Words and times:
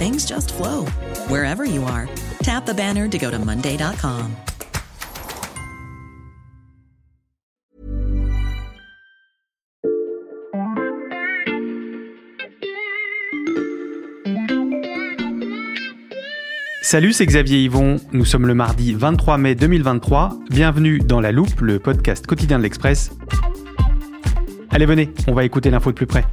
things 0.00 0.24
just 0.24 0.54
flow 0.54 0.86
wherever 1.28 1.66
you 1.66 1.84
are. 1.84 2.08
Tap 2.42 2.64
the 2.64 2.72
banner 2.72 3.06
to 3.06 3.18
go 3.18 3.30
to 3.30 3.38
Monday.com. 3.38 4.34
Salut, 16.82 17.12
c'est 17.12 17.26
Xavier 17.26 17.62
Yvon. 17.62 17.98
Nous 18.12 18.24
sommes 18.24 18.46
le 18.46 18.54
mardi 18.54 18.94
23 18.94 19.36
mai 19.36 19.54
2023. 19.54 20.30
Bienvenue 20.50 20.98
dans 20.98 21.20
La 21.20 21.30
Loupe, 21.30 21.60
le 21.60 21.78
podcast 21.78 22.26
quotidien 22.26 22.58
de 22.58 22.64
l'Express. 22.64 23.12
Allez, 24.70 24.86
venez, 24.86 25.10
on 25.28 25.34
va 25.34 25.44
écouter 25.44 25.70
l'info 25.70 25.90
de 25.90 25.96
plus 25.96 26.06
près. 26.06 26.24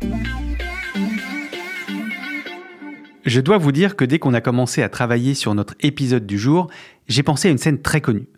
Je 3.28 3.42
dois 3.42 3.58
vous 3.58 3.74
dire 3.74 3.98
que 3.98 4.06
dès 4.06 4.20
qu'on 4.20 4.34
a 4.34 4.40
commencé 4.40 4.82
à 4.82 4.88
travailler 4.88 5.34
sur 5.34 5.54
notre 5.54 5.76
épisode 5.82 6.26
du 6.26 6.40
jour, 6.40 6.70
j'ai 7.10 7.24
pensé 7.24 7.50
à 7.50 7.52
une 7.52 7.58
scène 7.58 7.82
très 7.82 8.00
connue. 8.00 8.30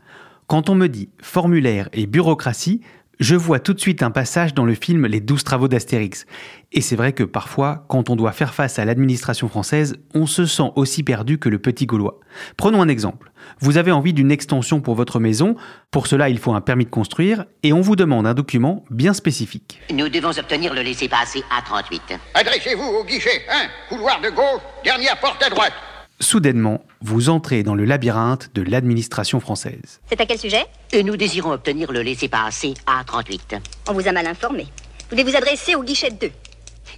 Quand 0.48 0.68
on 0.68 0.74
me 0.74 0.88
dit 0.88 1.10
formulaire 1.22 1.90
et 1.94 2.08
bureaucratie, 2.08 2.82
je 3.20 3.36
vois 3.36 3.60
tout 3.60 3.74
de 3.74 3.80
suite 3.80 4.02
un 4.02 4.12
passage 4.12 4.54
dans 4.54 4.66
le 4.66 4.76
film 4.76 5.06
Les 5.06 5.20
douze 5.20 5.44
travaux 5.44 5.68
d'Astérix. 5.68 6.26
Et 6.72 6.82
c'est 6.82 6.96
vrai 6.96 7.12
que 7.14 7.24
parfois, 7.24 7.86
quand 7.90 8.10
on 8.10 8.16
doit 8.16 8.32
faire 8.32 8.54
face 8.54 8.80
à 8.80 8.86
l'administration 8.86 9.50
française, 9.50 9.98
on 10.14 10.26
se 10.26 10.46
sent 10.46 10.72
aussi 10.76 11.04
perdu 11.04 11.38
que 11.38 11.50
le 11.50 11.60
petit 11.60 11.86
Gaulois. 11.86 12.20
Prenons 12.56 12.82
un 12.82 12.88
exemple. 12.88 13.32
Vous 13.60 13.78
avez 13.78 13.92
envie 13.92 14.14
d'une 14.14 14.32
extension 14.32 14.80
pour 14.80 14.96
votre 14.96 15.20
maison, 15.20 15.56
pour 15.92 16.08
cela 16.08 16.30
il 16.30 16.38
faut 16.38 16.54
un 16.54 16.62
permis 16.62 16.86
de 16.86 16.90
construire, 16.90 17.46
et 17.64 17.74
on 17.74 17.82
vous 17.82 17.96
demande 17.96 18.26
un 18.26 18.34
document 18.34 18.86
bien 18.90 19.14
spécifique. 19.14 19.82
Nous 19.94 20.10
devons 20.10 20.38
obtenir 20.38 20.74
le 20.74 20.82
laissez-passer 20.82 21.44
A38. 21.50 22.18
Adressez-vous 22.36 22.84
au 22.84 23.04
guichet 23.04 23.42
1, 23.90 23.96
couloir 23.96 24.22
de 24.22 24.30
gauche, 24.30 24.62
dernière 24.84 25.20
porte 25.20 25.44
à 25.44 25.50
droite. 25.50 25.74
Soudainement, 26.22 26.84
vous 27.02 27.30
entrez 27.30 27.64
dans 27.64 27.76
le 27.76 27.86
labyrinthe 27.86 28.54
de 28.54 28.62
l'administration 28.62 29.40
française. 29.40 30.02
C'est 30.10 30.20
à 30.20 30.26
quel 30.26 30.38
sujet? 30.38 30.66
Et 30.92 31.02
nous 31.02 31.16
désirons 31.16 31.52
obtenir 31.52 31.94
le 31.94 32.02
laissez-passer 32.02 32.74
A38. 32.86 33.62
On 33.88 33.94
vous 33.94 34.06
a 34.06 34.12
mal 34.12 34.28
informé. 34.28 34.68
Vous 35.10 35.16
devez 35.16 35.32
vous 35.32 35.38
adresser 35.38 35.76
au 35.76 35.84
guichet 35.84 36.12
2. 36.12 36.30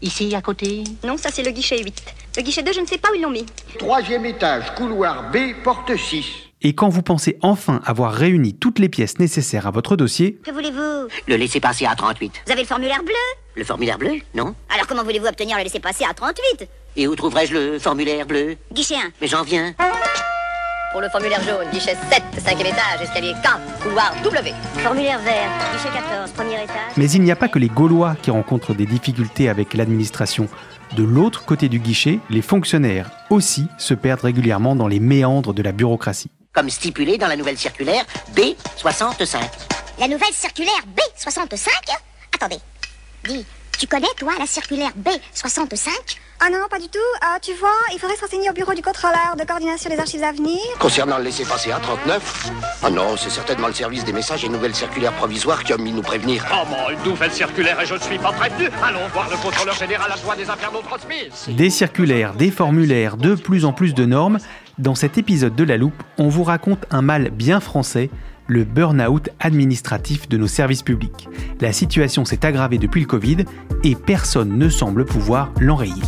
Ici, 0.01 0.33
à 0.33 0.41
côté? 0.41 0.83
Non, 1.03 1.17
ça 1.17 1.29
c'est 1.31 1.43
le 1.43 1.51
guichet 1.51 1.83
8. 1.83 2.15
Le 2.37 2.41
guichet 2.41 2.63
2, 2.63 2.73
je 2.73 2.79
ne 2.79 2.87
sais 2.87 2.97
pas 2.97 3.09
où 3.11 3.13
ils 3.13 3.21
l'ont 3.21 3.29
mis. 3.29 3.45
Troisième 3.77 4.25
étage, 4.25 4.73
couloir 4.73 5.29
B, 5.29 5.37
porte 5.63 5.95
6. 5.95 6.25
Et 6.63 6.73
quand 6.73 6.89
vous 6.89 7.01
pensez 7.01 7.37
enfin 7.41 7.81
avoir 7.85 8.13
réuni 8.13 8.53
toutes 8.53 8.77
les 8.79 8.87
pièces 8.89 9.17
nécessaires 9.19 9.65
à 9.65 9.71
votre 9.71 9.95
dossier, 9.95 10.37
Que 10.43 10.51
voulez-vous? 10.51 11.07
Le 11.27 11.35
laissez-passer 11.35 11.85
A38. 11.85 12.31
Vous 12.45 12.51
avez 12.51 12.61
le 12.61 12.67
formulaire 12.67 13.03
bleu? 13.03 13.13
Le 13.55 13.63
formulaire 13.63 13.97
bleu? 13.97 14.11
Non 14.35 14.53
Alors 14.73 14.85
comment 14.87 15.03
voulez-vous 15.03 15.25
obtenir 15.27 15.57
le 15.57 15.63
laissez-passer 15.63 16.03
à 16.09 16.13
38 16.13 16.67
Et 16.97 17.07
où 17.07 17.15
trouverai-je 17.15 17.53
le 17.53 17.79
formulaire 17.79 18.25
bleu? 18.27 18.57
Guichet 18.71 18.95
1. 18.95 18.99
Mais 19.21 19.27
j'en 19.27 19.41
viens. 19.43 19.73
Pour 20.91 21.01
le 21.01 21.09
formulaire 21.09 21.41
jaune, 21.41 21.67
guichet 21.71 21.95
7, 22.11 22.21
cinquième 22.45 22.67
étage, 22.67 23.01
escalier 23.01 23.33
K, 23.41 23.81
couloir 23.81 24.13
W. 24.23 24.51
Formulaire 24.83 25.19
vert, 25.19 25.49
guichet 25.73 25.89
14, 25.95 26.31
premier 26.31 26.61
étage. 26.63 26.75
mais 26.97 27.09
il 27.09 27.21
n'y 27.21 27.31
a 27.31 27.37
pas 27.37 27.47
que 27.47 27.59
les 27.59 27.69
Gaulois 27.69 28.15
qui 28.21 28.29
rencontrent 28.29 28.73
des 28.73 28.85
difficultés 28.85 29.47
avec 29.47 29.73
l'administration. 29.73 30.49
De 30.97 31.03
l'autre 31.03 31.45
côté 31.45 31.69
du 31.69 31.79
guichet, 31.79 32.19
les 32.29 32.41
fonctionnaires 32.41 33.09
aussi 33.29 33.67
se 33.77 33.93
perdent 33.93 34.19
régulièrement 34.21 34.75
dans 34.75 34.89
les 34.89 34.99
méandres 34.99 35.53
de 35.53 35.61
la 35.63 35.71
bureaucratie. 35.71 36.29
Comme 36.53 36.69
stipulé 36.69 37.17
dans 37.17 37.27
la 37.27 37.37
nouvelle 37.37 37.57
circulaire 37.57 38.03
B65. 38.35 39.37
La 39.99 40.09
nouvelle 40.09 40.33
circulaire 40.33 40.83
B65 40.97 41.69
Attendez. 42.35 42.59
Dis, 43.23 43.45
tu 43.79 43.87
connais, 43.87 44.07
toi, 44.17 44.33
la 44.37 44.45
circulaire 44.45 44.91
B65 45.01 45.87
Ah 46.41 46.49
non, 46.49 46.67
pas 46.69 46.77
du 46.77 46.89
tout. 46.89 46.99
Ah, 47.21 47.37
tu 47.41 47.53
vois, 47.53 47.69
il 47.93 47.99
faudrait 47.99 48.17
se 48.17 48.21
renseigner 48.25 48.49
au 48.49 48.53
bureau 48.53 48.73
du 48.73 48.81
contrôleur 48.81 49.37
de 49.39 49.45
coordination 49.45 49.89
des 49.89 49.97
archives 49.97 50.23
à 50.25 50.33
venir. 50.33 50.59
Concernant 50.77 51.19
le 51.19 51.23
laissez-passer 51.23 51.69
A39 51.69 52.19
Ah 52.83 52.89
non, 52.89 53.15
c'est 53.15 53.29
certainement 53.29 53.67
le 53.67 53.73
service 53.73 54.03
des 54.03 54.11
messages 54.11 54.43
et 54.43 54.49
nouvelles 54.49 54.75
circulaires 54.75 55.13
provisoires 55.13 55.63
qui 55.63 55.71
a 55.71 55.77
mis 55.77 55.93
nous 55.93 56.01
prévenir. 56.01 56.45
Comment 56.49 56.89
une 56.89 57.01
nouvelle 57.09 57.31
circulaire 57.31 57.79
et 57.79 57.85
je 57.85 57.93
ne 57.93 57.99
suis 57.99 58.17
pas 58.19 58.33
prévenu 58.33 58.69
Allons 58.83 59.07
voir 59.13 59.29
le 59.29 59.37
contrôleur 59.37 59.75
général 59.75 60.11
à 60.11 60.17
droit 60.17 60.35
des 60.35 60.49
affaires 60.49 60.73
non 60.73 60.81
transmises. 60.81 61.47
Des 61.47 61.69
circulaires, 61.69 62.33
des 62.33 62.51
formulaires, 62.51 63.15
de 63.15 63.35
plus 63.35 63.63
en 63.63 63.71
plus 63.71 63.93
de 63.93 64.03
normes. 64.05 64.37
Dans 64.77 64.95
cet 64.95 65.17
épisode 65.17 65.55
de 65.55 65.63
La 65.63 65.77
Loupe, 65.77 66.03
on 66.17 66.29
vous 66.29 66.43
raconte 66.43 66.85
un 66.91 67.01
mal 67.01 67.29
bien 67.29 67.59
français, 67.59 68.09
le 68.47 68.63
burn-out 68.63 69.29
administratif 69.39 70.29
de 70.29 70.37
nos 70.37 70.47
services 70.47 70.81
publics. 70.81 71.27
La 71.59 71.73
situation 71.73 72.25
s'est 72.25 72.45
aggravée 72.45 72.77
depuis 72.77 73.01
le 73.01 73.07
Covid 73.07 73.37
et 73.83 73.95
personne 73.95 74.57
ne 74.57 74.69
semble 74.69 75.05
pouvoir 75.05 75.51
l'enrayer. 75.59 76.01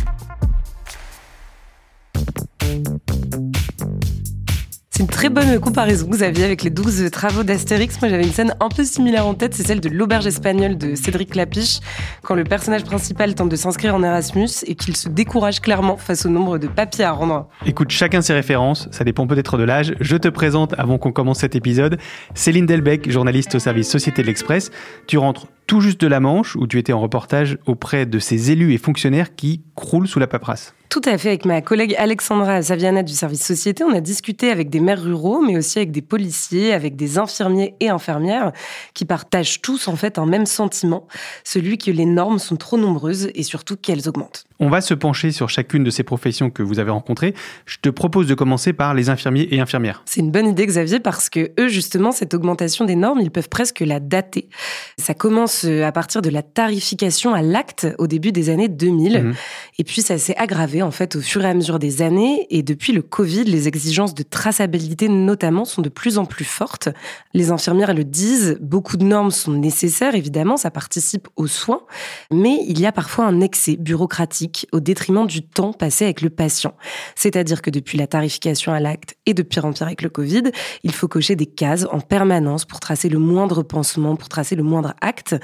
C'est 4.96 5.02
une 5.02 5.08
très 5.08 5.28
bonne 5.28 5.58
comparaison, 5.58 6.06
Xavier, 6.08 6.44
avec 6.44 6.62
les 6.62 6.70
12 6.70 7.10
travaux 7.10 7.42
d'Astérix. 7.42 8.00
Moi, 8.00 8.08
j'avais 8.08 8.22
une 8.22 8.32
scène 8.32 8.54
un 8.60 8.68
peu 8.68 8.84
similaire 8.84 9.26
en 9.26 9.34
tête, 9.34 9.52
c'est 9.52 9.66
celle 9.66 9.80
de 9.80 9.88
l'auberge 9.88 10.24
espagnole 10.24 10.78
de 10.78 10.94
Cédric 10.94 11.34
Lapiche, 11.34 11.80
quand 12.22 12.36
le 12.36 12.44
personnage 12.44 12.84
principal 12.84 13.34
tente 13.34 13.48
de 13.48 13.56
s'inscrire 13.56 13.96
en 13.96 14.04
Erasmus 14.04 14.50
et 14.68 14.76
qu'il 14.76 14.96
se 14.96 15.08
décourage 15.08 15.60
clairement 15.60 15.96
face 15.96 16.26
au 16.26 16.28
nombre 16.28 16.58
de 16.58 16.68
papiers 16.68 17.02
à 17.02 17.10
rendre. 17.10 17.48
Écoute, 17.66 17.90
chacun 17.90 18.22
ses 18.22 18.34
références, 18.34 18.86
ça 18.92 19.02
dépend 19.02 19.26
peut-être 19.26 19.58
de 19.58 19.64
l'âge. 19.64 19.96
Je 19.98 20.16
te 20.16 20.28
présente, 20.28 20.74
avant 20.78 20.96
qu'on 20.96 21.10
commence 21.10 21.40
cet 21.40 21.56
épisode, 21.56 21.98
Céline 22.34 22.66
Delbecq, 22.66 23.10
journaliste 23.10 23.56
au 23.56 23.58
service 23.58 23.90
Société 23.90 24.22
de 24.22 24.28
l'Express. 24.28 24.70
Tu 25.08 25.18
rentres 25.18 25.48
tout 25.66 25.80
juste 25.80 26.00
de 26.00 26.06
la 26.06 26.20
Manche, 26.20 26.54
où 26.54 26.68
tu 26.68 26.78
étais 26.78 26.92
en 26.92 27.00
reportage 27.00 27.58
auprès 27.66 28.06
de 28.06 28.20
ces 28.20 28.52
élus 28.52 28.74
et 28.74 28.78
fonctionnaires 28.78 29.34
qui 29.34 29.64
croulent 29.74 30.06
sous 30.06 30.20
la 30.20 30.28
paperasse. 30.28 30.72
Tout 30.94 31.02
à 31.06 31.18
fait. 31.18 31.30
Avec 31.30 31.44
ma 31.44 31.60
collègue 31.60 31.96
Alexandra 31.98 32.62
Saviana 32.62 33.02
du 33.02 33.14
service 33.14 33.42
Société, 33.42 33.82
on 33.82 33.92
a 33.92 34.00
discuté 34.00 34.52
avec 34.52 34.70
des 34.70 34.78
maires 34.78 35.02
ruraux, 35.02 35.42
mais 35.42 35.56
aussi 35.56 35.78
avec 35.78 35.90
des 35.90 36.02
policiers, 36.02 36.72
avec 36.72 36.94
des 36.94 37.18
infirmiers 37.18 37.74
et 37.80 37.88
infirmières 37.88 38.52
qui 38.94 39.04
partagent 39.04 39.60
tous 39.60 39.88
en 39.88 39.96
fait 39.96 40.20
un 40.20 40.26
même 40.26 40.46
sentiment, 40.46 41.08
celui 41.42 41.78
que 41.78 41.90
les 41.90 42.04
normes 42.04 42.38
sont 42.38 42.54
trop 42.54 42.78
nombreuses 42.78 43.28
et 43.34 43.42
surtout 43.42 43.76
qu'elles 43.76 44.08
augmentent. 44.08 44.44
On 44.60 44.68
va 44.68 44.80
se 44.80 44.94
pencher 44.94 45.32
sur 45.32 45.50
chacune 45.50 45.82
de 45.82 45.90
ces 45.90 46.04
professions 46.04 46.48
que 46.48 46.62
vous 46.62 46.78
avez 46.78 46.92
rencontrées. 46.92 47.34
Je 47.66 47.78
te 47.82 47.88
propose 47.88 48.28
de 48.28 48.34
commencer 48.34 48.72
par 48.72 48.94
les 48.94 49.10
infirmiers 49.10 49.48
et 49.50 49.58
infirmières. 49.58 50.02
C'est 50.06 50.20
une 50.20 50.30
bonne 50.30 50.46
idée, 50.46 50.64
Xavier, 50.64 51.00
parce 51.00 51.28
que 51.28 51.50
eux, 51.58 51.66
justement, 51.66 52.12
cette 52.12 52.34
augmentation 52.34 52.84
des 52.84 52.94
normes, 52.94 53.18
ils 53.20 53.32
peuvent 53.32 53.48
presque 53.48 53.80
la 53.80 53.98
dater. 53.98 54.48
Ça 54.96 55.12
commence 55.12 55.64
euh, 55.64 55.82
à 55.84 55.90
partir 55.90 56.22
de 56.22 56.30
la 56.30 56.42
tarification 56.42 57.34
à 57.34 57.42
l'acte 57.42 57.88
au 57.98 58.06
début 58.06 58.30
des 58.30 58.48
années 58.48 58.68
2000. 58.68 59.24
Mhm. 59.24 59.34
Et 59.80 59.84
puis, 59.84 60.02
ça 60.02 60.18
s'est 60.18 60.36
aggravé, 60.36 60.83
en 60.84 60.90
fait, 60.90 61.16
au 61.16 61.20
fur 61.20 61.44
et 61.44 61.48
à 61.48 61.54
mesure 61.54 61.78
des 61.78 62.02
années. 62.02 62.46
Et 62.50 62.62
depuis 62.62 62.92
le 62.92 63.02
Covid, 63.02 63.44
les 63.44 63.66
exigences 63.66 64.14
de 64.14 64.22
traçabilité, 64.22 65.08
notamment, 65.08 65.64
sont 65.64 65.82
de 65.82 65.88
plus 65.88 66.18
en 66.18 66.24
plus 66.24 66.44
fortes. 66.44 66.88
Les 67.32 67.50
infirmières 67.50 67.94
le 67.94 68.04
disent, 68.04 68.56
beaucoup 68.60 68.96
de 68.96 69.04
normes 69.04 69.30
sont 69.30 69.52
nécessaires, 69.52 70.14
évidemment, 70.14 70.56
ça 70.56 70.70
participe 70.70 71.28
aux 71.36 71.46
soins. 71.46 71.82
Mais 72.30 72.58
il 72.68 72.80
y 72.80 72.86
a 72.86 72.92
parfois 72.92 73.26
un 73.26 73.40
excès 73.40 73.76
bureaucratique 73.76 74.66
au 74.72 74.80
détriment 74.80 75.26
du 75.26 75.42
temps 75.42 75.72
passé 75.72 76.04
avec 76.04 76.20
le 76.20 76.30
patient. 76.30 76.74
C'est-à-dire 77.16 77.62
que 77.62 77.70
depuis 77.70 77.98
la 77.98 78.06
tarification 78.06 78.72
à 78.72 78.80
l'acte 78.80 79.16
et 79.26 79.34
de 79.34 79.42
pire 79.42 79.64
en 79.64 79.72
pire 79.72 79.86
avec 79.86 80.02
le 80.02 80.08
Covid, 80.10 80.44
il 80.84 80.92
faut 80.92 81.08
cocher 81.08 81.36
des 81.36 81.46
cases 81.46 81.86
en 81.90 82.00
permanence 82.00 82.64
pour 82.64 82.80
tracer 82.80 83.08
le 83.08 83.18
moindre 83.18 83.62
pansement, 83.62 84.16
pour 84.16 84.28
tracer 84.28 84.54
le 84.54 84.62
moindre 84.62 84.94
acte. 85.00 85.34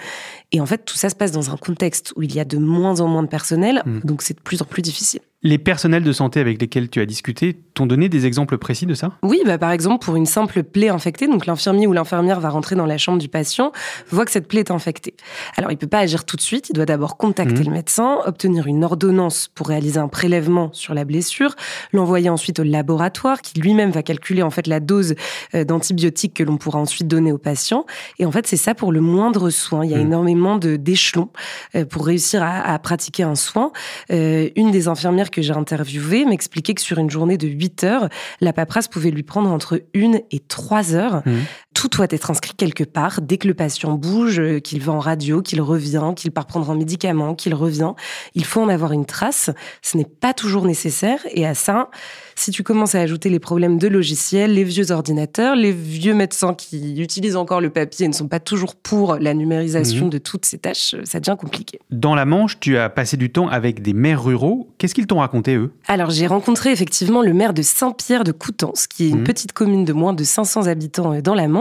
Et 0.53 0.61
en 0.61 0.67
fait, 0.67 0.85
tout 0.85 0.97
ça 0.97 1.09
se 1.09 1.15
passe 1.15 1.33
dans 1.33 1.51
un 1.51 1.57
contexte 1.57 2.13
où 2.17 2.23
il 2.23 2.35
y 2.35 2.41
a 2.41 2.45
de 2.45 2.59
moins 2.59 3.01
en 3.01 3.09
moins 3.09 3.23
de 3.23 3.29
personnel, 3.29 3.83
Mm. 3.91 4.01
donc 4.05 4.23
c'est 4.23 4.35
de 4.35 4.41
plus 4.41 4.63
en 4.63 4.65
plus 4.65 4.83
difficile. 4.83 5.21
Les 5.43 5.59
personnels 5.59 6.05
de 6.05 6.13
santé 6.13 6.39
avec 6.39 6.61
lesquels 6.61 6.91
tu 6.91 7.01
as 7.01 7.07
discuté 7.07 7.63
donné 7.87 8.09
des 8.09 8.27
exemples 8.27 8.59
précis 8.59 8.87
de 8.87 8.95
ça? 8.95 9.13
Oui, 9.23 9.41
bah, 9.45 9.59
par 9.59 9.71
exemple, 9.73 10.05
pour 10.05 10.17
une 10.17 10.27
simple 10.27 10.63
plaie 10.63 10.89
infectée, 10.89 11.27
donc 11.27 11.47
l'infirmier 11.47 11.87
ou 11.87 11.93
l'infirmière 11.93 12.41
va 12.41 12.49
rentrer 12.51 12.77
dans 12.77 12.87
la 12.87 12.99
chambre 12.99 13.19
du 13.19 13.29
patient, 13.29 13.73
voit 14.11 14.25
que 14.25 14.31
cette 14.31 14.49
plaie 14.49 14.61
est 14.61 14.71
infectée. 14.71 15.15
Alors, 15.57 15.71
il 15.73 15.77
peut 15.79 15.87
pas 15.87 15.99
agir 16.01 16.25
tout 16.25 16.37
de 16.37 16.41
suite, 16.41 16.71
il 16.71 16.73
doit 16.75 16.87
d'abord 16.87 17.17
contacter 17.17 17.61
Mhm. 17.61 17.65
le 17.67 17.71
médecin, 17.73 18.19
obtenir 18.27 18.67
une 18.67 18.85
ordonnance 18.85 19.49
pour 19.55 19.69
réaliser 19.69 19.99
un 19.99 20.09
prélèvement 20.09 20.71
sur 20.73 20.95
la 20.95 21.05
blessure, 21.05 21.55
l'envoyer 21.93 22.29
ensuite 22.31 22.59
au 22.61 22.65
laboratoire 22.65 23.41
qui 23.43 23.59
lui-même 23.61 23.91
va 23.91 24.03
calculer 24.03 24.43
en 24.43 24.51
fait 24.51 24.67
la 24.67 24.81
dose 24.81 25.15
euh, 25.55 25.65
d'antibiotiques 25.65 26.35
que 26.35 26.43
l'on 26.43 26.57
pourra 26.57 26.79
ensuite 26.79 27.09
donner 27.09 27.33
au 27.33 27.39
patient. 27.39 27.87
Et 28.19 28.27
en 28.27 28.33
fait, 28.33 28.47
c'est 28.47 28.57
ça 28.57 28.75
pour 28.75 28.93
le 28.93 29.01
moindre 29.01 29.51
soin. 29.51 29.85
Il 29.85 29.91
y 29.91 29.95
a 29.95 29.99
Mhm. 29.99 30.07
énormément 30.07 30.57
d'échelons 30.59 31.29
euh, 31.75 31.85
pour 31.85 32.07
réussir 32.07 32.43
à, 32.43 32.61
à 32.61 32.79
pratiquer 32.79 33.23
un 33.23 33.35
soin. 33.35 33.73
Euh, 34.11 34.49
une 34.57 34.71
des 34.71 34.89
infirmières 34.89 35.31
que 35.31 35.43
j'ai 35.43 35.53
interviewées 35.53 36.25
m'expliquait 36.25 36.75
que 36.75 36.81
sur 36.81 36.99
une 36.99 37.11
journée 37.11 37.37
de 37.39 37.47
8 37.49 37.70
heures, 37.85 38.09
la 38.41 38.53
paperasse 38.53 38.89
pouvait 38.89 39.11
lui 39.11 39.23
prendre 39.23 39.51
entre 39.51 39.83
une 39.95 40.21
et 40.31 40.41
trois 40.41 40.95
heures. 40.95 41.23
Mhm. 41.27 41.45
Tout 41.73 41.89
doit 41.89 42.07
être 42.11 42.31
inscrit 42.31 42.53
quelque 42.57 42.83
part. 42.85 43.21
Dès 43.23 43.39
que 43.39 43.47
le 43.47 43.55
patient 43.55 43.93
bouge, 43.93 44.41
euh, 44.41 44.59
qu'il 44.59 44.83
va 44.83 44.93
en 44.93 44.99
radio, 44.99 45.41
qu'il 45.41 45.63
revient, 45.63 46.13
qu'il 46.17 46.31
part 46.33 46.47
prendre 46.47 46.69
un 46.71 46.75
médicament, 46.75 47.35
qu'il 47.37 47.55
revient, 47.55 47.93
il 48.35 48.45
faut 48.45 48.61
en 48.61 48.69
avoir 48.69 48.93
une 48.93 49.07
trace. 49.07 49.51
Ce 49.81 49.97
n'est 49.97 50.05
pas 50.05 50.35
toujours 50.35 50.65
nécessaire. 50.67 51.21
Et 51.33 51.47
à 51.47 51.55
ça, 51.55 51.89
si 52.35 52.51
tu 52.51 52.65
commences 52.65 52.97
à 52.97 53.01
ajouter 53.01 53.29
les 53.31 53.39
problèmes 53.39 53.79
de 53.79 53.87
logiciels, 53.87 54.53
les 54.55 54.65
vieux 54.65 54.91
ordinateurs, 54.91 55.55
les 55.55 55.71
vieux 55.73 56.13
médecins 56.13 56.55
qui 56.55 57.01
utilisent 57.01 57.37
encore 57.37 57.61
le 57.61 57.71
papier 57.71 58.07
et 58.07 58.09
ne 58.09 58.15
sont 58.15 58.29
pas 58.29 58.41
toujours 58.41 58.75
pour 58.75 59.15
la 59.17 59.33
numérisation 59.33 60.07
Mhm. 60.07 60.11
de 60.11 60.19
toutes 60.19 60.45
ces 60.47 60.59
tâches, 60.59 60.95
euh, 60.95 61.03
ça 61.05 61.21
devient 61.21 61.37
compliqué. 61.39 61.79
Dans 61.91 62.15
la 62.17 62.25
Manche, 62.25 62.59
tu 62.59 62.79
as 62.79 62.89
passé 62.91 63.17
du 63.17 63.31
temps 63.31 63.49
avec 63.49 63.81
des 63.81 63.93
maires 63.93 64.23
ruraux. 64.25 64.69
Qu'est-ce 64.79 64.95
qu'ils 64.95 65.07
t'ont 65.07 65.19
raconté, 65.21 65.55
eux? 65.55 65.73
Alors, 65.87 66.11
j'ai 66.11 66.27
rencontré 66.27 66.73
effectivement 66.73 67.23
le 67.23 67.33
maire 67.33 67.55
de 67.55 67.63
Saint-Pierre 67.63 68.25
de 68.25 68.33
Coutances, 68.33 68.87
qui 68.89 69.05
est 69.07 69.11
une 69.11 69.19
Mhm. 69.19 69.25
petite 69.25 69.53
commune 69.53 69.85
de 69.85 69.93
moins 69.93 70.13
de 70.15 70.25
500 70.25 70.67
habitants 70.67 71.13
euh, 71.15 71.21
dans 71.23 71.35
la 71.35 71.47
Manche, 71.49 71.60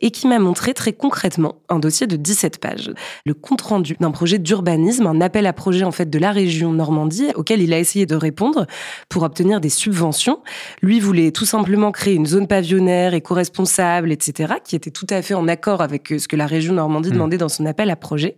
et 0.00 0.10
qui 0.10 0.26
m'a 0.26 0.38
montré 0.38 0.74
très 0.74 0.92
concrètement 0.92 1.56
un 1.68 1.78
dossier 1.78 2.06
de 2.06 2.16
17 2.16 2.58
pages. 2.58 2.92
Le 3.24 3.34
compte-rendu 3.34 3.96
d'un 4.00 4.10
projet 4.10 4.38
d'urbanisme, 4.38 5.06
un 5.06 5.20
appel 5.20 5.46
à 5.46 5.52
projet 5.52 5.84
en 5.84 5.92
fait 5.92 6.08
de 6.10 6.18
la 6.18 6.32
région 6.32 6.72
Normandie, 6.72 7.28
auquel 7.34 7.60
il 7.62 7.72
a 7.72 7.78
essayé 7.78 8.06
de 8.06 8.14
répondre 8.14 8.66
pour 9.08 9.22
obtenir 9.22 9.60
des 9.60 9.68
subventions. 9.68 10.40
Lui 10.82 11.00
voulait 11.00 11.30
tout 11.32 11.46
simplement 11.46 11.92
créer 11.92 12.14
une 12.14 12.26
zone 12.26 12.46
pavillonnaire, 12.46 13.14
éco-responsable, 13.14 14.12
etc., 14.12 14.54
qui 14.64 14.76
était 14.76 14.90
tout 14.90 15.06
à 15.10 15.22
fait 15.22 15.34
en 15.34 15.48
accord 15.48 15.80
avec 15.80 16.12
euh, 16.12 16.18
ce 16.18 16.28
que 16.28 16.36
la 16.36 16.46
région 16.46 16.74
Normandie 16.74 17.08
Mhm. 17.08 17.14
demandait 17.14 17.38
dans 17.38 17.48
son 17.48 17.66
appel 17.66 17.90
à 17.90 17.96
projet. 17.96 18.36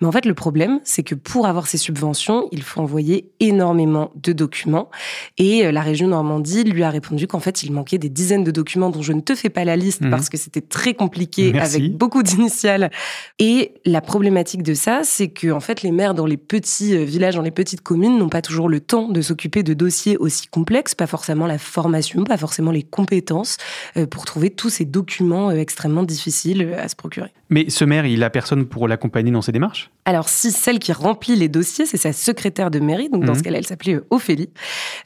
Mais 0.00 0.06
en 0.06 0.12
fait, 0.12 0.24
le 0.26 0.34
problème, 0.34 0.80
c'est 0.84 1.02
que 1.02 1.14
pour 1.14 1.46
avoir 1.46 1.66
ces 1.66 1.78
subventions, 1.78 2.48
il 2.52 2.62
faut 2.62 2.80
envoyer 2.80 3.30
énormément 3.40 4.10
de 4.16 4.32
documents. 4.32 4.90
Et 5.38 5.66
euh, 5.66 5.72
la 5.72 5.80
région 5.80 6.08
Normandie 6.08 6.64
lui 6.64 6.82
a 6.82 6.90
répondu 6.90 7.26
qu'en 7.26 7.40
fait, 7.40 7.62
il 7.62 7.72
manquait 7.72 7.98
des 7.98 8.08
dizaines 8.08 8.44
de 8.44 8.50
documents 8.50 8.90
dont 8.90 9.02
je 9.02 9.12
ne 9.12 9.20
te 9.20 9.34
fais 9.34 9.48
pas 9.50 9.64
la 9.64 9.76
liste 9.76 10.02
Mhm. 10.02 10.10
Parce 10.16 10.28
que 10.28 10.36
c'était 10.36 10.60
très 10.60 10.94
compliqué 10.94 11.52
Merci. 11.52 11.76
avec 11.76 11.96
beaucoup 11.96 12.22
d'initiales. 12.22 12.90
Et 13.38 13.74
la 13.84 14.00
problématique 14.00 14.62
de 14.62 14.74
ça, 14.74 15.00
c'est 15.04 15.28
que 15.28 15.50
en 15.50 15.60
fait, 15.60 15.82
les 15.82 15.92
maires 15.92 16.14
dans 16.14 16.26
les 16.26 16.36
petits 16.36 16.96
euh, 16.96 17.04
villages, 17.04 17.36
dans 17.36 17.42
les 17.42 17.50
petites 17.50 17.82
communes, 17.82 18.18
n'ont 18.18 18.28
pas 18.28 18.42
toujours 18.42 18.68
le 18.68 18.80
temps 18.80 19.08
de 19.08 19.20
s'occuper 19.20 19.62
de 19.62 19.74
dossiers 19.74 20.16
aussi 20.16 20.48
complexes, 20.48 20.94
pas 20.94 21.06
forcément 21.06 21.46
la 21.46 21.58
formation, 21.58 22.24
pas 22.24 22.36
forcément 22.36 22.70
les 22.70 22.82
compétences 22.82 23.56
euh, 23.96 24.06
pour 24.06 24.24
trouver 24.24 24.50
tous 24.50 24.70
ces 24.70 24.84
documents 24.84 25.50
euh, 25.50 25.56
extrêmement 25.56 26.02
difficiles 26.02 26.74
à 26.78 26.88
se 26.88 26.96
procurer. 26.96 27.32
Mais 27.48 27.70
ce 27.70 27.84
maire, 27.84 28.06
il 28.06 28.22
a 28.24 28.30
personne 28.30 28.66
pour 28.66 28.88
l'accompagner 28.88 29.30
dans 29.30 29.42
ses 29.42 29.52
démarches? 29.52 29.90
Alors, 30.04 30.28
si 30.28 30.50
celle 30.50 30.78
qui 30.78 30.92
remplit 30.92 31.36
les 31.36 31.48
dossiers, 31.48 31.86
c'est 31.86 31.96
sa 31.96 32.12
secrétaire 32.12 32.70
de 32.70 32.80
mairie, 32.80 33.08
donc 33.08 33.24
dans 33.24 33.32
Mhm. 33.32 33.38
ce 33.38 33.42
cas-là, 33.44 33.58
elle 33.58 33.66
s'appelait 33.66 33.94
euh, 33.94 34.06
Ophélie, 34.10 34.50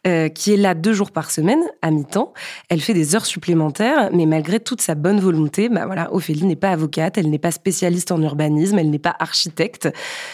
euh, 0.06 0.28
qui 0.28 0.52
est 0.52 0.56
là 0.56 0.74
deux 0.74 0.92
jours 0.92 1.10
par 1.10 1.30
semaine, 1.30 1.60
à 1.82 1.90
mi-temps. 1.90 2.32
Elle 2.68 2.80
fait 2.80 2.94
des 2.94 3.14
heures 3.14 3.26
supplémentaires, 3.26 4.10
mais 4.12 4.26
malgré 4.26 4.58
toute 4.60 4.80
sa 4.80 4.94
bonne 4.94 5.20
volonté, 5.20 5.68
bah 5.68 5.84
voilà, 5.86 6.12
Ophélie 6.14 6.44
n'est 6.46 6.56
pas 6.56 6.70
avocate, 6.70 7.18
elle 7.18 7.28
n'est 7.30 7.38
pas 7.38 7.50
spécialiste 7.50 8.10
en 8.12 8.20
urbanisme, 8.22 8.78
elle 8.78 8.90
n'est 8.90 8.98
pas 8.98 9.16
architecte. 9.18 9.88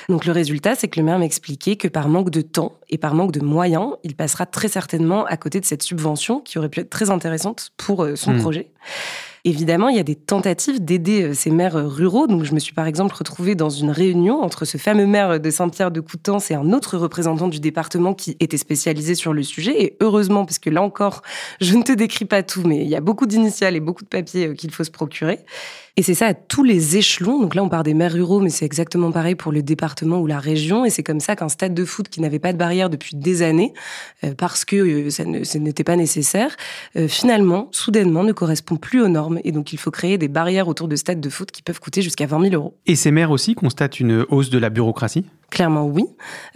Donc, 0.09 0.27
le 0.27 0.33
résultat, 0.33 0.75
c'est 0.77 0.89
que 0.89 1.01
le 1.01 1.07
maire 1.07 1.19
m'expliquait 1.19 1.77
que 1.77 1.89
par 1.89 2.09
manque 2.09 2.31
de 2.31 2.41
temps 2.41 2.73
et 2.89 2.99
par 2.99 3.15
manque 3.15 3.33
de 3.33 3.41
moyens, 3.41 3.93
il 4.05 4.15
passera 4.15 4.47
très 4.47 4.69
certainement 4.69 5.25
à 5.27 5.37
côté 5.37 5.61
de 5.61 5.65
cette 5.65 5.83
subvention 5.83 6.41
qui 6.41 6.59
aurait 6.59 6.69
pu 6.69 6.81
être 6.81 6.91
très 6.91 7.11
intéressante 7.11 7.71
pour 7.77 8.05
euh, 8.05 8.17
son 8.17 8.33
Mhm. 8.33 8.41
projet. 8.41 8.71
Évidemment, 9.45 9.89
il 9.89 9.97
y 9.97 10.01
a 10.01 10.03
des 10.03 10.17
tentatives 10.17 10.85
d'aider 10.85 11.23
euh, 11.23 11.33
ces 11.35 11.51
maires 11.51 11.77
euh, 11.77 11.87
ruraux. 11.87 12.27
Donc, 12.27 12.43
je 12.43 12.53
me 12.53 12.59
suis 12.59 12.73
par 12.75 12.87
exemple 12.89 13.15
retrouvée 13.15 13.55
dans 13.55 13.71
une 13.71 13.91
réunion 13.91 14.43
entre 14.43 14.65
ce 14.65 14.77
fameux 14.77 15.07
maire 15.07 15.39
de 15.39 15.51
Saint-Pierre-de-Coutances 15.51 16.51
et 16.51 16.55
un 16.55 16.73
autre 16.73 16.97
représentant 16.99 17.47
du 17.47 17.61
département 17.61 18.13
qui 18.13 18.37
était 18.41 18.57
spécialisé 18.57 19.15
sur 19.15 19.33
le 19.33 19.45
sujet. 19.45 19.81
Et 19.85 19.97
heureusement, 20.01 20.45
parce 20.45 20.59
que 20.59 20.69
là 20.69 20.83
encore, 20.83 21.23
je 21.61 21.77
ne 21.77 21.83
te 21.85 21.93
décris 21.93 22.25
pas 22.25 22.43
tout, 22.43 22.63
mais 22.67 22.79
il 22.83 22.89
y 22.89 22.97
a 22.97 23.01
beaucoup 23.01 23.27
d'initiales 23.27 23.77
et 23.77 23.81
beaucoup 23.81 24.03
de 24.03 24.09
papiers 24.09 24.55
qu'il 24.55 24.73
faut 24.73 24.83
se 24.85 24.91
procurer. 24.91 25.39
Et 25.99 26.03
c'est 26.03 26.15
ça 26.15 26.27
à 26.27 26.35
tous 26.35 26.63
les 26.63 26.99
échelons. 26.99 27.41
Donc 27.41 27.55
là, 27.55 27.65
on 27.65 27.71
parle 27.71 27.85
des 27.85 27.95
maires 27.95 28.13
ruraux, 28.13 28.41
mais 28.41 28.51
c'est 28.51 28.67
exactement 28.67 29.11
pareil 29.13 29.35
pour 29.35 29.51
le 29.51 29.63
département 29.63 30.19
ou 30.19 30.27
la 30.27 30.39
région. 30.39 30.85
Et 30.85 30.91
c'est 30.91 31.03
comme 31.03 31.21
ça 31.21 31.37
qu'un 31.37 31.49
stade 31.49 31.73
de 31.73 31.87
foot 31.87 32.11
qui 32.11 32.21
n'avait 32.21 32.39
pas 32.39 32.53
de 32.53 32.59
barrière 32.59 32.91
depuis 32.91 33.17
des 33.17 33.41
années, 33.41 33.73
euh, 34.23 34.35
parce 34.37 34.67
que 34.67 34.77
euh, 34.77 35.11
ça 35.11 35.59
n'était 35.59 35.85
pas 35.85 35.97
nécessaire, 35.97 36.55
euh, 36.97 37.09
finalement, 37.09 37.69
soudainement, 37.73 38.25
ne 38.25 38.33
correspond 38.33 38.77
plus 38.77 39.01
aux 39.01 39.09
normes. 39.09 39.41
Et 39.45 39.53
donc, 39.53 39.73
il 39.73 39.79
faut 39.79 39.91
créer 39.91 40.19
des 40.19 40.29
barrières 40.29 40.69
autour 40.69 40.87
de 40.87 40.97
stades 40.97 41.21
de 41.21 41.31
foot 41.31 41.51
qui 41.51 41.63
peuvent 41.63 41.81
coûter 41.81 42.03
jusqu'à 42.03 42.27
20 42.27 42.51
000 42.51 42.55
euros. 42.55 42.77
Et 42.85 42.95
ces 42.95 43.11
maires 43.11 43.31
aussi 43.31 43.55
constatent 43.55 43.99
une 43.99 44.27
hausse 44.29 44.51
de 44.51 44.59
la 44.59 44.69
bureaucratie? 44.69 45.25
Clairement, 45.51 45.87
oui. 45.87 46.05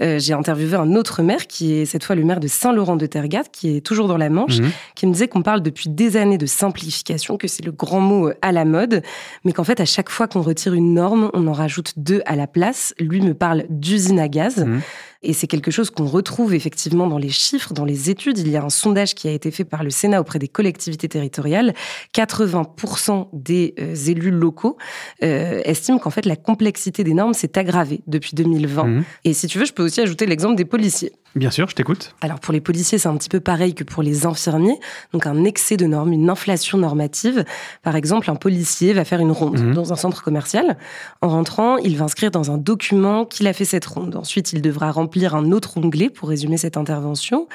Euh, 0.00 0.18
J'ai 0.18 0.32
interviewé 0.34 0.74
un 0.76 0.94
autre 0.94 1.22
maire, 1.22 1.46
qui 1.46 1.74
est 1.74 1.84
cette 1.86 2.02
fois 2.04 2.16
le 2.16 2.24
maire 2.24 2.40
de 2.40 2.48
Saint-Laurent-de-Tergat, 2.48 3.44
qui 3.52 3.76
est 3.76 3.80
toujours 3.80 4.08
dans 4.08 4.16
la 4.16 4.28
Manche, 4.30 4.58
Mhm. 4.58 4.70
qui 4.96 5.06
me 5.06 5.12
disait 5.12 5.28
qu'on 5.28 5.42
parle 5.42 5.62
depuis 5.62 5.88
des 5.88 6.16
années 6.16 6.38
de 6.38 6.46
simplification, 6.46 7.36
que 7.36 7.46
c'est 7.48 7.64
le 7.64 7.72
grand 7.72 8.00
mot 8.00 8.28
euh, 8.28 8.34
à 8.42 8.50
la 8.52 8.64
mode, 8.64 9.02
mais 9.44 9.52
qu'en 9.52 9.64
fait, 9.64 9.80
à 9.80 9.84
chaque 9.84 10.10
fois 10.10 10.26
qu'on 10.26 10.42
retire 10.42 10.74
une 10.74 10.92
norme, 10.94 11.30
on 11.34 11.46
en 11.46 11.52
rajoute 11.52 11.92
deux 11.96 12.20
à 12.26 12.34
la 12.36 12.46
place. 12.48 12.92
Lui 12.98 13.20
me 13.20 13.32
parle 13.32 13.64
d'usine 13.70 14.18
à 14.18 14.28
gaz. 14.28 14.58
Mhm. 14.64 14.80
Et 15.22 15.32
c'est 15.32 15.46
quelque 15.46 15.70
chose 15.70 15.90
qu'on 15.90 16.06
retrouve 16.06 16.54
effectivement 16.54 17.06
dans 17.06 17.18
les 17.18 17.28
chiffres, 17.28 17.74
dans 17.74 17.84
les 17.84 18.08
études. 18.08 18.38
Il 18.38 18.48
y 18.48 18.56
a 18.56 18.64
un 18.64 18.70
sondage 18.70 19.14
qui 19.14 19.28
a 19.28 19.32
été 19.32 19.50
fait 19.50 19.64
par 19.64 19.84
le 19.84 19.90
Sénat 19.90 20.20
auprès 20.20 20.38
des 20.38 20.48
collectivités 20.48 21.08
territoriales. 21.08 21.74
80% 22.14 23.28
des 23.32 23.74
euh, 23.78 23.94
élus 23.94 24.30
locaux 24.30 24.78
euh, 25.22 25.60
estiment 25.64 25.98
qu'en 25.98 26.10
fait 26.10 26.24
la 26.24 26.36
complexité 26.36 27.04
des 27.04 27.12
normes 27.12 27.34
s'est 27.34 27.58
aggravée 27.58 28.00
depuis 28.06 28.34
2020. 28.34 28.84
Mhm. 28.84 29.04
Et 29.24 29.34
si 29.34 29.46
tu 29.46 29.58
veux, 29.58 29.66
je 29.66 29.72
peux 29.72 29.84
aussi 29.84 30.00
ajouter 30.00 30.24
l'exemple 30.26 30.56
des 30.56 30.64
policiers. 30.64 31.12
Bien 31.36 31.50
sûr, 31.52 31.68
je 31.68 31.76
t'écoute. 31.76 32.14
Alors 32.22 32.40
pour 32.40 32.52
les 32.52 32.60
policiers, 32.60 32.98
c'est 32.98 33.08
un 33.08 33.16
petit 33.16 33.28
peu 33.28 33.38
pareil 33.38 33.74
que 33.74 33.84
pour 33.84 34.02
les 34.02 34.26
infirmiers. 34.26 34.78
Donc 35.12 35.26
un 35.26 35.44
excès 35.44 35.76
de 35.76 35.86
normes, 35.86 36.12
une 36.12 36.28
inflation 36.28 36.76
normative. 36.76 37.44
Par 37.82 37.94
exemple, 37.94 38.28
un 38.30 38.34
policier 38.34 38.92
va 38.92 39.04
faire 39.04 39.20
une 39.20 39.30
ronde 39.30 39.60
Mhm. 39.60 39.74
dans 39.74 39.92
un 39.92 39.96
centre 39.96 40.22
commercial. 40.24 40.76
En 41.22 41.28
rentrant, 41.28 41.76
il 41.78 41.96
va 41.96 42.04
inscrire 42.06 42.32
dans 42.32 42.50
un 42.50 42.58
document 42.58 43.24
qu'il 43.24 43.46
a 43.46 43.52
fait 43.52 43.64
cette 43.64 43.84
ronde. 43.86 44.16
Ensuite, 44.16 44.52
il 44.52 44.60
devra 44.60 44.90
remplir 44.90 45.36
un 45.36 45.52
autre 45.52 45.78
onglet 45.78 46.10
pour 46.10 46.28
résumer 46.30 46.56
cette 46.56 46.76
intervention. 46.76 47.46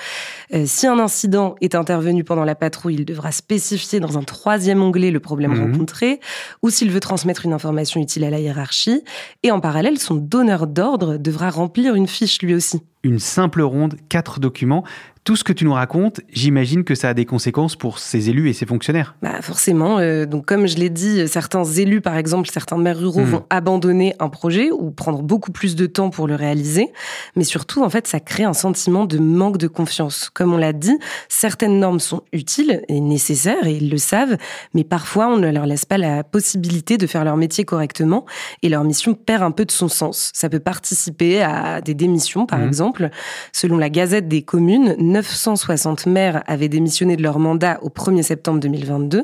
Euh, 0.53 0.63
si 0.65 0.87
un 0.87 0.97
incident 0.99 1.55
est 1.59 1.75
intervenu 1.75 2.23
pendant 2.23 2.45
la 2.45 2.55
patrouille, 2.55 2.95
il 2.95 3.05
devra 3.05 3.31
spécifier 3.33 3.99
dans 3.99 4.17
un 4.17 4.23
troisième 4.23 4.81
onglet 4.81 5.11
le 5.11 5.19
problème 5.19 5.51
Mhm. 5.53 5.73
rencontré 5.73 6.19
ou 6.61 6.69
s'il 6.69 6.91
veut 6.91 7.01
transmettre 7.01 7.45
une 7.45 7.53
information 7.53 7.99
utile 8.01 8.23
à 8.23 8.29
la 8.29 8.39
hiérarchie. 8.39 9.03
Et 9.43 9.51
en 9.51 9.59
parallèle, 9.59 9.99
son 9.99 10.15
donneur 10.15 10.67
d'ordre 10.67 11.17
devra 11.17 11.49
remplir 11.49 11.95
une 11.95 12.07
fiche 12.07 12.41
lui 12.41 12.53
aussi. 12.55 12.81
Une 13.05 13.19
simple 13.19 13.61
ronde, 13.61 13.97
quatre 14.09 14.39
documents. 14.39 14.83
Tout 15.25 15.35
ce 15.35 15.43
que 15.43 15.53
tu 15.53 15.65
nous 15.65 15.73
racontes, 15.73 16.21
j'imagine 16.31 16.83
que 16.83 16.93
ça 16.93 17.09
a 17.09 17.13
des 17.15 17.25
conséquences 17.25 17.75
pour 17.75 17.97
ces 17.97 18.29
élus 18.29 18.47
et 18.47 18.53
ces 18.53 18.67
fonctionnaires. 18.67 19.15
Bah 19.23 19.41
forcément. 19.41 19.97
euh, 19.97 20.27
donc 20.27 20.45
comme 20.45 20.67
je 20.67 20.75
l'ai 20.77 20.91
dit, 20.91 21.27
certains 21.27 21.63
élus, 21.63 21.99
par 21.99 22.15
exemple, 22.15 22.47
certains 22.53 22.77
maires 22.77 22.99
ruraux 22.99 23.21
Mhm. 23.21 23.25
vont 23.31 23.43
abandonner 23.49 24.13
un 24.19 24.29
projet 24.29 24.69
ou 24.69 24.91
prendre 24.91 25.23
beaucoup 25.23 25.51
plus 25.51 25.75
de 25.75 25.87
temps 25.87 26.11
pour 26.11 26.27
le 26.27 26.35
réaliser. 26.35 26.89
Mais 27.35 27.43
surtout, 27.43 27.83
en 27.83 27.89
fait, 27.89 28.05
ça 28.05 28.19
crée 28.19 28.43
un 28.43 28.53
sentiment 28.53 29.05
de 29.05 29.17
manque 29.17 29.57
de 29.57 29.67
confiance. 29.67 30.29
Comme 30.31 30.53
on 30.53 30.57
l'a 30.57 30.73
dit, 30.73 30.95
certaines 31.27 31.79
normes 31.79 31.99
sont 31.99 32.21
utiles 32.31 32.83
et 32.87 32.99
nécessaires 32.99 33.65
et 33.65 33.71
ils 33.77 33.89
le 33.89 33.97
savent, 33.97 34.37
mais 34.75 34.83
parfois 34.83 35.27
on 35.29 35.37
ne 35.37 35.49
leur 35.49 35.65
laisse 35.65 35.85
pas 35.85 35.97
la 35.97 36.23
possibilité 36.23 36.99
de 36.99 37.07
faire 37.07 37.25
leur 37.25 37.35
métier 37.35 37.65
correctement 37.65 38.25
et 38.61 38.69
leur 38.69 38.83
mission 38.83 39.15
perd 39.15 39.41
un 39.41 39.49
peu 39.49 39.65
de 39.65 39.71
son 39.71 39.87
sens. 39.87 40.29
Ça 40.35 40.49
peut 40.49 40.59
participer 40.59 41.41
à 41.41 41.81
des 41.81 41.95
démissions, 41.95 42.45
par 42.45 42.59
Mhm. 42.59 42.67
exemple. 42.67 43.09
Selon 43.53 43.79
la 43.79 43.89
Gazette 43.89 44.27
des 44.27 44.43
communes, 44.43 44.95
960 45.15 46.07
maires 46.07 46.43
avaient 46.45 46.67
démissionné 46.67 47.15
de 47.15 47.23
leur 47.23 47.39
mandat 47.39 47.79
au 47.81 47.89
1er 47.89 48.21
septembre 48.21 48.59
2022 48.59 49.23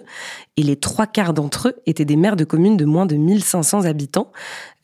et 0.56 0.64
les 0.64 0.78
trois 0.78 1.06
quarts 1.06 1.34
d'entre 1.34 1.70
eux 1.70 1.76
étaient 1.86 2.06
des 2.06 2.16
maires 2.16 2.38
de 2.38 2.46
communes 2.46 2.78
de 2.78 2.86
moins 2.86 3.06
de 3.06 3.16
1500 3.16 3.84
habitants. 3.84 4.32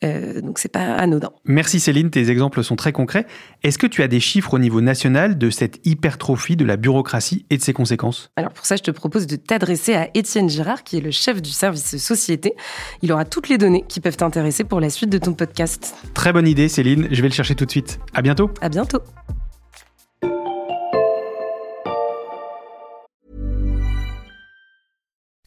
Euh, 0.04 0.42
donc 0.42 0.58
c'est 0.58 0.68
pas 0.68 0.94
anodin. 0.94 1.30
Merci 1.46 1.80
Céline, 1.80 2.10
tes 2.10 2.30
exemples 2.30 2.62
sont 2.62 2.76
très 2.76 2.92
concrets. 2.92 3.26
Est-ce 3.62 3.78
que 3.78 3.86
tu 3.86 4.02
as 4.02 4.08
des 4.08 4.20
chiffres 4.20 4.52
au 4.52 4.58
niveau 4.58 4.82
national 4.82 5.38
de 5.38 5.48
cette 5.48 5.80
hypertrophie 5.86 6.56
de 6.56 6.66
la 6.66 6.76
bureaucratie 6.76 7.46
et 7.48 7.56
de 7.56 7.62
ses 7.62 7.72
conséquences? 7.72 8.30
Alors 8.36 8.52
pour 8.52 8.66
ça, 8.66 8.76
je 8.76 8.82
te 8.82 8.90
propose 8.90 9.26
de 9.26 9.36
t'adresser 9.36 9.94
à 9.94 10.10
Étienne 10.14 10.50
Girard, 10.50 10.84
qui 10.84 10.98
est 10.98 11.00
le 11.00 11.10
chef 11.10 11.40
du 11.40 11.50
service 11.50 11.96
société. 11.96 12.54
Il 13.00 13.12
aura 13.12 13.24
toutes 13.24 13.48
les 13.48 13.56
données 13.56 13.84
qui 13.88 14.00
peuvent 14.00 14.16
t'intéresser 14.16 14.64
pour 14.64 14.80
la 14.80 14.90
suite 14.90 15.10
de 15.10 15.18
ton 15.18 15.32
podcast. 15.32 15.94
Très 16.12 16.34
bonne 16.34 16.46
idée 16.46 16.68
Céline, 16.68 17.08
je 17.10 17.22
vais 17.22 17.28
le 17.28 17.34
chercher 17.34 17.54
tout 17.54 17.64
de 17.64 17.70
suite. 17.70 17.98
À 18.12 18.20
bientôt 18.20 18.50
À 18.60 18.68
bientôt. 18.68 18.98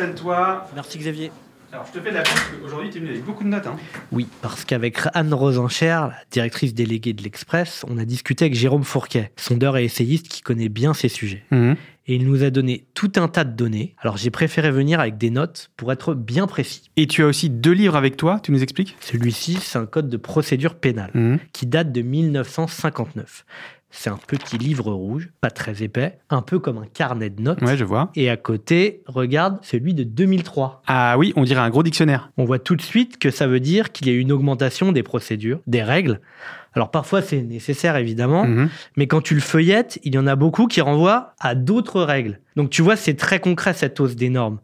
Installe-toi. 0.00 0.66
Merci 0.74 0.98
Xavier. 0.98 1.30
Alors 1.72 1.86
je 1.86 1.92
te 1.98 2.02
fais 2.02 2.10
de 2.10 2.16
la 2.16 2.22
pub, 2.22 2.32
parce 2.34 2.46
qu'aujourd'hui 2.48 2.90
tu 2.90 2.96
es 2.96 3.00
venu 3.00 3.10
avec 3.12 3.24
beaucoup 3.24 3.44
de 3.44 3.48
notes. 3.48 3.66
Hein. 3.68 3.76
Oui, 4.10 4.26
parce 4.42 4.64
qu'avec 4.64 4.98
Anne 5.14 5.32
Rosencher, 5.32 5.86
la 5.86 6.16
directrice 6.32 6.74
déléguée 6.74 7.12
de 7.12 7.22
l'Express, 7.22 7.84
on 7.88 7.96
a 7.98 8.04
discuté 8.04 8.46
avec 8.46 8.56
Jérôme 8.56 8.82
Fourquet, 8.82 9.30
sondeur 9.36 9.76
et 9.76 9.84
essayiste 9.84 10.26
qui 10.28 10.40
connaît 10.42 10.68
bien 10.68 10.94
ces 10.94 11.08
sujets. 11.08 11.44
Mhm. 11.52 11.76
Et 12.08 12.16
il 12.16 12.26
nous 12.26 12.42
a 12.42 12.50
donné 12.50 12.86
tout 12.94 13.12
un 13.16 13.28
tas 13.28 13.44
de 13.44 13.52
données. 13.52 13.94
Alors 14.00 14.16
j'ai 14.16 14.30
préféré 14.32 14.72
venir 14.72 14.98
avec 14.98 15.16
des 15.16 15.30
notes 15.30 15.70
pour 15.76 15.92
être 15.92 16.14
bien 16.14 16.48
précis. 16.48 16.90
Et 16.96 17.06
tu 17.06 17.22
as 17.22 17.26
aussi 17.26 17.50
deux 17.50 17.70
livres 17.72 17.94
avec 17.94 18.16
toi, 18.16 18.40
tu 18.42 18.50
nous 18.50 18.64
expliques? 18.64 18.96
Celui-ci, 18.98 19.58
c'est 19.60 19.78
un 19.78 19.86
code 19.86 20.08
de 20.08 20.16
procédure 20.16 20.74
pénale 20.74 21.10
Mhm. 21.14 21.38
qui 21.52 21.66
date 21.66 21.92
de 21.92 22.02
1959. 22.02 23.44
C'est 23.90 24.10
un 24.10 24.18
petit 24.18 24.56
livre 24.56 24.92
rouge, 24.92 25.30
pas 25.40 25.50
très 25.50 25.82
épais, 25.82 26.18
un 26.30 26.42
peu 26.42 26.58
comme 26.58 26.78
un 26.78 26.86
carnet 26.86 27.28
de 27.28 27.42
notes. 27.42 27.60
Ouais, 27.60 27.76
je 27.76 27.84
vois. 27.84 28.10
Et 28.14 28.30
à 28.30 28.36
côté, 28.36 29.02
regarde 29.06 29.58
celui 29.62 29.94
de 29.94 30.04
2003. 30.04 30.82
Ah 30.86 31.16
oui, 31.18 31.32
on 31.36 31.42
dirait 31.42 31.60
un 31.60 31.70
gros 31.70 31.82
dictionnaire. 31.82 32.30
On 32.36 32.44
voit 32.44 32.58
tout 32.58 32.76
de 32.76 32.82
suite 32.82 33.18
que 33.18 33.30
ça 33.30 33.46
veut 33.46 33.60
dire 33.60 33.92
qu'il 33.92 34.06
y 34.06 34.10
a 34.10 34.12
eu 34.12 34.20
une 34.20 34.32
augmentation 34.32 34.92
des 34.92 35.02
procédures, 35.02 35.60
des 35.66 35.82
règles. 35.82 36.20
Alors 36.74 36.90
parfois 36.90 37.20
c'est 37.22 37.42
nécessaire 37.42 37.96
évidemment, 37.96 38.44
Mhm. 38.46 38.68
mais 38.96 39.06
quand 39.06 39.20
tu 39.20 39.34
le 39.34 39.40
feuillettes, 39.40 39.98
il 40.04 40.14
y 40.14 40.18
en 40.18 40.26
a 40.26 40.36
beaucoup 40.36 40.66
qui 40.66 40.80
renvoient 40.80 41.34
à 41.40 41.54
d'autres 41.54 42.00
règles. 42.02 42.38
Donc 42.56 42.70
tu 42.70 42.82
vois, 42.82 42.96
c'est 42.96 43.14
très 43.14 43.40
concret 43.40 43.72
cette 43.74 43.98
hausse 44.00 44.14
des 44.16 44.28
normes. 44.30 44.58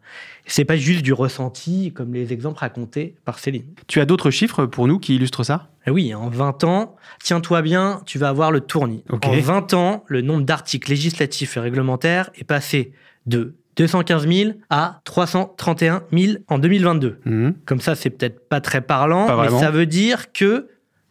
C'est 0.45 0.63
pas 0.63 0.77
juste 0.77 1.01
du 1.01 1.11
ressenti 1.11 1.91
comme 1.93 2.13
les 2.13 2.31
exemples 2.31 2.59
racontés 2.59 3.15
par 3.25 3.37
Céline. 3.39 3.65
Tu 3.87 3.99
as 3.99 4.05
d'autres 4.05 4.31
chiffres 4.31 4.65
pour 4.65 4.87
nous 4.87 4.97
qui 4.99 5.15
illustrent 5.15 5.43
ça? 5.43 5.67
Eh 5.85 5.91
oui, 5.91 6.13
en 6.15 6.29
20 6.29 6.63
ans, 6.63 6.95
tiens-toi 7.21 7.61
bien, 7.61 8.01
tu 8.05 8.17
vas 8.17 8.29
avoir 8.29 8.51
le 8.51 8.61
tournis. 8.61 9.03
En 9.09 9.17
20 9.37 9.73
ans, 9.73 10.05
le 10.07 10.21
nombre 10.21 10.43
d'articles 10.43 10.89
législatifs 10.89 11.57
et 11.57 11.59
réglementaires 11.59 12.29
est 12.35 12.45
passé 12.45 12.93
de 13.25 13.55
215 13.75 14.25
000 14.27 14.51
à 14.69 15.01
331 15.03 16.03
000 16.13 16.37
en 16.47 16.59
2022. 16.59 17.19
Mhm. 17.25 17.53
Comme 17.65 17.81
ça, 17.81 17.95
c'est 17.95 18.09
peut-être 18.09 18.47
pas 18.47 18.61
très 18.61 18.81
parlant, 18.81 19.27
Pas 19.27 19.49
mais 19.51 19.59
ça 19.59 19.69
veut 19.71 19.85
dire 19.85 20.31
que 20.31 20.67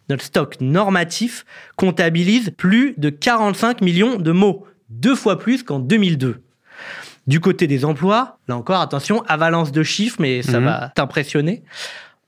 notre 0.09 0.25
stock 0.25 0.57
normatif 0.61 1.45
comptabilise 1.77 2.53
plus 2.57 2.95
de 2.97 3.11
45 3.11 3.81
millions 3.81 4.17
de 4.17 4.33
mots, 4.33 4.67
deux 4.91 5.15
fois 5.15 5.39
plus 5.39 5.63
qu'en 5.63 5.79
2002. 5.81 6.43
Du 7.27 7.41
côté 7.41 7.67
des 7.67 7.85
emplois, 7.85 8.39
là 8.47 8.57
encore, 8.57 8.81
attention, 8.81 9.23
avalance 9.27 9.73
de 9.73 9.83
chiffres, 9.83 10.19
mais 10.21 10.43
ça 10.43 10.61
Mhm. 10.61 10.65
va 10.67 10.93
t'impressionner. 10.95 11.65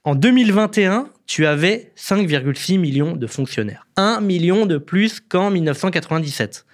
En 0.04 0.14
2021, 0.14 1.08
tu 1.26 1.46
avais 1.46 1.92
5,6 1.94 2.78
millions 2.78 3.14
de 3.14 3.26
fonctionnaires. 3.26 3.86
1 3.96 4.20
million 4.20 4.66
de 4.66 4.78
plus 4.78 5.20
qu'en 5.20 5.50
1997. 5.50 6.64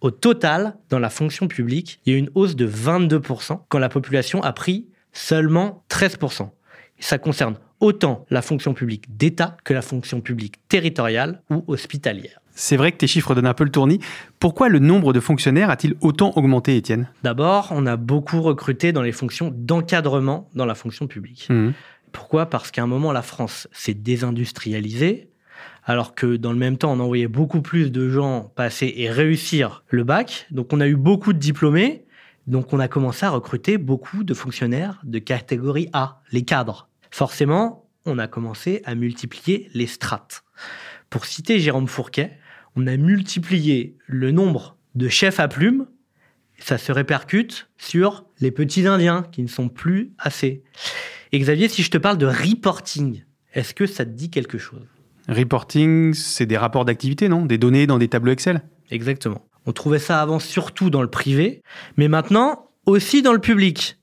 Au 0.00 0.10
total, 0.10 0.74
dans 0.90 0.98
la 0.98 1.10
fonction 1.10 1.48
publique, 1.48 2.00
il 2.06 2.12
y 2.12 2.16
a 2.16 2.18
eu 2.18 2.20
une 2.20 2.30
hausse 2.34 2.56
de 2.56 2.66
22% 2.66 3.64
quand 3.68 3.78
la 3.78 3.88
population 3.88 4.42
a 4.42 4.52
pris 4.52 4.86
seulement 5.12 5.84
13%. 5.88 6.50
Et 6.98 7.02
ça 7.02 7.18
concerne 7.18 7.56
autant 7.80 8.26
la 8.30 8.42
fonction 8.42 8.74
publique 8.74 9.16
d'État 9.16 9.56
que 9.64 9.74
la 9.74 9.82
fonction 9.82 10.20
publique 10.20 10.56
territoriale 10.68 11.42
ou 11.50 11.64
hospitalière. 11.66 12.40
C'est 12.58 12.76
vrai 12.76 12.90
que 12.90 12.96
tes 12.96 13.06
chiffres 13.06 13.36
donnent 13.36 13.46
un 13.46 13.54
peu 13.54 13.62
le 13.62 13.70
tournis. 13.70 14.00
Pourquoi 14.40 14.68
le 14.68 14.80
nombre 14.80 15.12
de 15.12 15.20
fonctionnaires 15.20 15.70
a-t-il 15.70 15.94
autant 16.00 16.32
augmenté, 16.34 16.76
Étienne? 16.76 17.08
D'abord, 17.22 17.68
on 17.70 17.86
a 17.86 17.96
beaucoup 17.96 18.42
recruté 18.42 18.90
dans 18.90 19.02
les 19.02 19.12
fonctions 19.12 19.52
d'encadrement 19.54 20.50
dans 20.54 20.66
la 20.66 20.74
fonction 20.74 21.06
publique. 21.06 21.46
Mhm. 21.50 21.72
Pourquoi? 22.10 22.46
Parce 22.46 22.72
qu'à 22.72 22.82
un 22.82 22.88
moment, 22.88 23.12
la 23.12 23.22
France 23.22 23.68
s'est 23.70 23.94
désindustrialisée, 23.94 25.30
alors 25.84 26.16
que 26.16 26.36
dans 26.36 26.52
le 26.52 26.58
même 26.58 26.78
temps, 26.78 26.92
on 26.92 27.00
envoyait 27.00 27.28
beaucoup 27.28 27.62
plus 27.62 27.92
de 27.92 28.10
gens 28.10 28.50
passer 28.56 28.92
et 28.96 29.08
réussir 29.08 29.84
le 29.88 30.02
bac. 30.02 30.46
Donc 30.50 30.72
on 30.72 30.80
a 30.80 30.88
eu 30.88 30.96
beaucoup 30.96 31.32
de 31.32 31.38
diplômés, 31.38 32.06
donc 32.48 32.72
on 32.72 32.80
a 32.80 32.88
commencé 32.88 33.24
à 33.24 33.30
recruter 33.30 33.78
beaucoup 33.78 34.24
de 34.24 34.34
fonctionnaires 34.34 35.00
de 35.04 35.18
catégorie 35.18 35.88
A, 35.92 36.22
les 36.32 36.42
cadres. 36.42 36.87
Forcément, 37.10 37.88
on 38.04 38.18
a 38.18 38.26
commencé 38.26 38.82
à 38.84 38.94
multiplier 38.94 39.70
les 39.74 39.86
strates. 39.86 40.44
Pour 41.10 41.24
citer 41.24 41.58
Jérôme 41.58 41.88
Fourquet, 41.88 42.38
on 42.76 42.86
a 42.86 42.96
multiplié 42.96 43.96
le 44.06 44.30
nombre 44.30 44.76
de 44.94 45.08
chefs 45.08 45.40
à 45.40 45.48
plumes 45.48 45.86
ça 46.58 46.78
se 46.78 46.92
répercute 46.92 47.68
sur 47.78 48.24
les 48.40 48.50
petits 48.50 48.86
Indiens 48.86 49.24
qui 49.30 49.42
ne 49.42 49.48
sont 49.48 49.68
plus 49.68 50.12
assez. 50.18 50.62
Et 51.32 51.38
Xavier, 51.38 51.68
si 51.68 51.82
je 51.82 51.90
te 51.90 51.98
parle 51.98 52.18
de 52.18 52.26
reporting, 52.26 53.22
est-ce 53.54 53.74
que 53.74 53.86
ça 53.86 54.04
te 54.04 54.10
dit 54.10 54.30
quelque 54.30 54.58
chose? 54.58 54.86
Reporting, 55.28 56.14
c'est 56.14 56.46
des 56.46 56.56
rapports 56.56 56.84
d'activité, 56.84 57.28
non? 57.28 57.44
Des 57.44 57.58
données 57.58 57.86
dans 57.86 57.98
des 57.98 58.08
tableaux 58.08 58.32
Excel? 58.32 58.62
Exactement. 58.90 59.46
On 59.66 59.72
trouvait 59.72 59.98
ça 59.98 60.22
avant 60.22 60.38
surtout 60.38 60.90
dans 60.90 61.02
le 61.02 61.10
privé, 61.10 61.62
mais 61.96 62.08
maintenant 62.08 62.70
aussi 62.86 63.20
dans 63.20 63.34
le 63.34 63.38
public. 63.38 63.97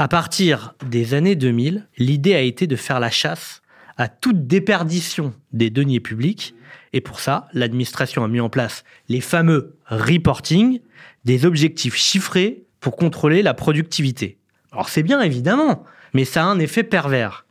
À 0.00 0.06
partir 0.06 0.76
des 0.86 1.12
années 1.14 1.34
2000, 1.34 1.88
l'idée 1.98 2.36
a 2.36 2.40
été 2.40 2.68
de 2.68 2.76
faire 2.76 3.00
la 3.00 3.10
chasse 3.10 3.62
à 3.96 4.06
toute 4.06 4.46
déperdition 4.46 5.34
des 5.52 5.70
deniers 5.70 5.98
publics. 5.98 6.54
Et 6.92 7.00
pour 7.00 7.18
ça, 7.18 7.48
l'administration 7.52 8.22
a 8.22 8.28
mis 8.28 8.38
en 8.38 8.48
place 8.48 8.84
les 9.08 9.20
fameux 9.20 9.76
reporting, 9.86 10.78
des 11.24 11.44
objectifs 11.44 11.96
chiffrés 11.96 12.62
pour 12.78 12.94
contrôler 12.94 13.42
la 13.42 13.54
productivité. 13.54 14.38
Alors 14.70 14.88
c'est 14.88 15.02
bien 15.02 15.20
évidemment, 15.20 15.82
mais 16.14 16.24
ça 16.24 16.44
a 16.44 16.46
un 16.46 16.60
effet 16.60 16.84
pervers. 16.84 17.44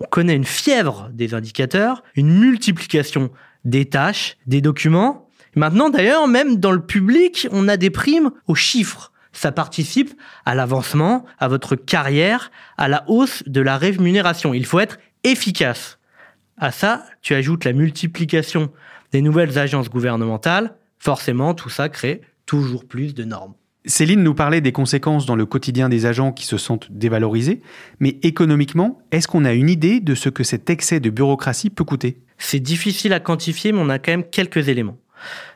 On 0.00 0.06
connaît 0.06 0.36
une 0.36 0.44
fièvre 0.44 1.10
des 1.12 1.34
indicateurs, 1.34 2.04
une 2.14 2.38
multiplication 2.38 3.32
des 3.64 3.86
tâches, 3.86 4.36
des 4.46 4.60
documents. 4.60 5.28
Maintenant 5.56 5.90
d'ailleurs, 5.90 6.28
même 6.28 6.58
dans 6.58 6.70
le 6.70 6.86
public, 6.86 7.48
on 7.50 7.66
a 7.66 7.76
des 7.76 7.90
primes 7.90 8.30
aux 8.46 8.54
chiffres. 8.54 9.10
Ça 9.38 9.52
participe 9.52 10.20
à 10.46 10.56
l'avancement, 10.56 11.24
à 11.38 11.46
votre 11.46 11.76
carrière, 11.76 12.50
à 12.76 12.88
la 12.88 13.04
hausse 13.06 13.44
de 13.46 13.60
la 13.60 13.78
rémunération. 13.78 14.52
Il 14.52 14.66
faut 14.66 14.80
être 14.80 14.98
efficace. 15.22 16.00
À 16.56 16.72
ça, 16.72 17.04
tu 17.22 17.34
ajoutes 17.34 17.64
la 17.64 17.72
multiplication 17.72 18.72
des 19.12 19.22
nouvelles 19.22 19.56
agences 19.56 19.90
gouvernementales. 19.90 20.74
Forcément, 20.98 21.54
tout 21.54 21.68
ça 21.68 21.88
crée 21.88 22.22
toujours 22.46 22.84
plus 22.84 23.14
de 23.14 23.22
normes. 23.22 23.54
Céline 23.84 24.24
nous 24.24 24.34
parlait 24.34 24.60
des 24.60 24.72
conséquences 24.72 25.24
dans 25.24 25.36
le 25.36 25.46
quotidien 25.46 25.88
des 25.88 26.04
agents 26.04 26.32
qui 26.32 26.44
se 26.44 26.58
sentent 26.58 26.90
dévalorisés, 26.90 27.62
mais 28.00 28.18
économiquement, 28.22 28.98
est-ce 29.12 29.28
qu'on 29.28 29.44
a 29.44 29.52
une 29.52 29.70
idée 29.70 30.00
de 30.00 30.16
ce 30.16 30.30
que 30.30 30.42
cet 30.42 30.68
excès 30.68 30.98
de 30.98 31.10
bureaucratie 31.10 31.70
peut 31.70 31.84
coûter? 31.84 32.18
C'est 32.38 32.58
difficile 32.58 33.12
à 33.12 33.20
quantifier, 33.20 33.70
mais 33.70 33.78
on 33.80 33.88
a 33.88 34.00
quand 34.00 34.10
même 34.10 34.28
quelques 34.28 34.68
éléments. 34.68 34.98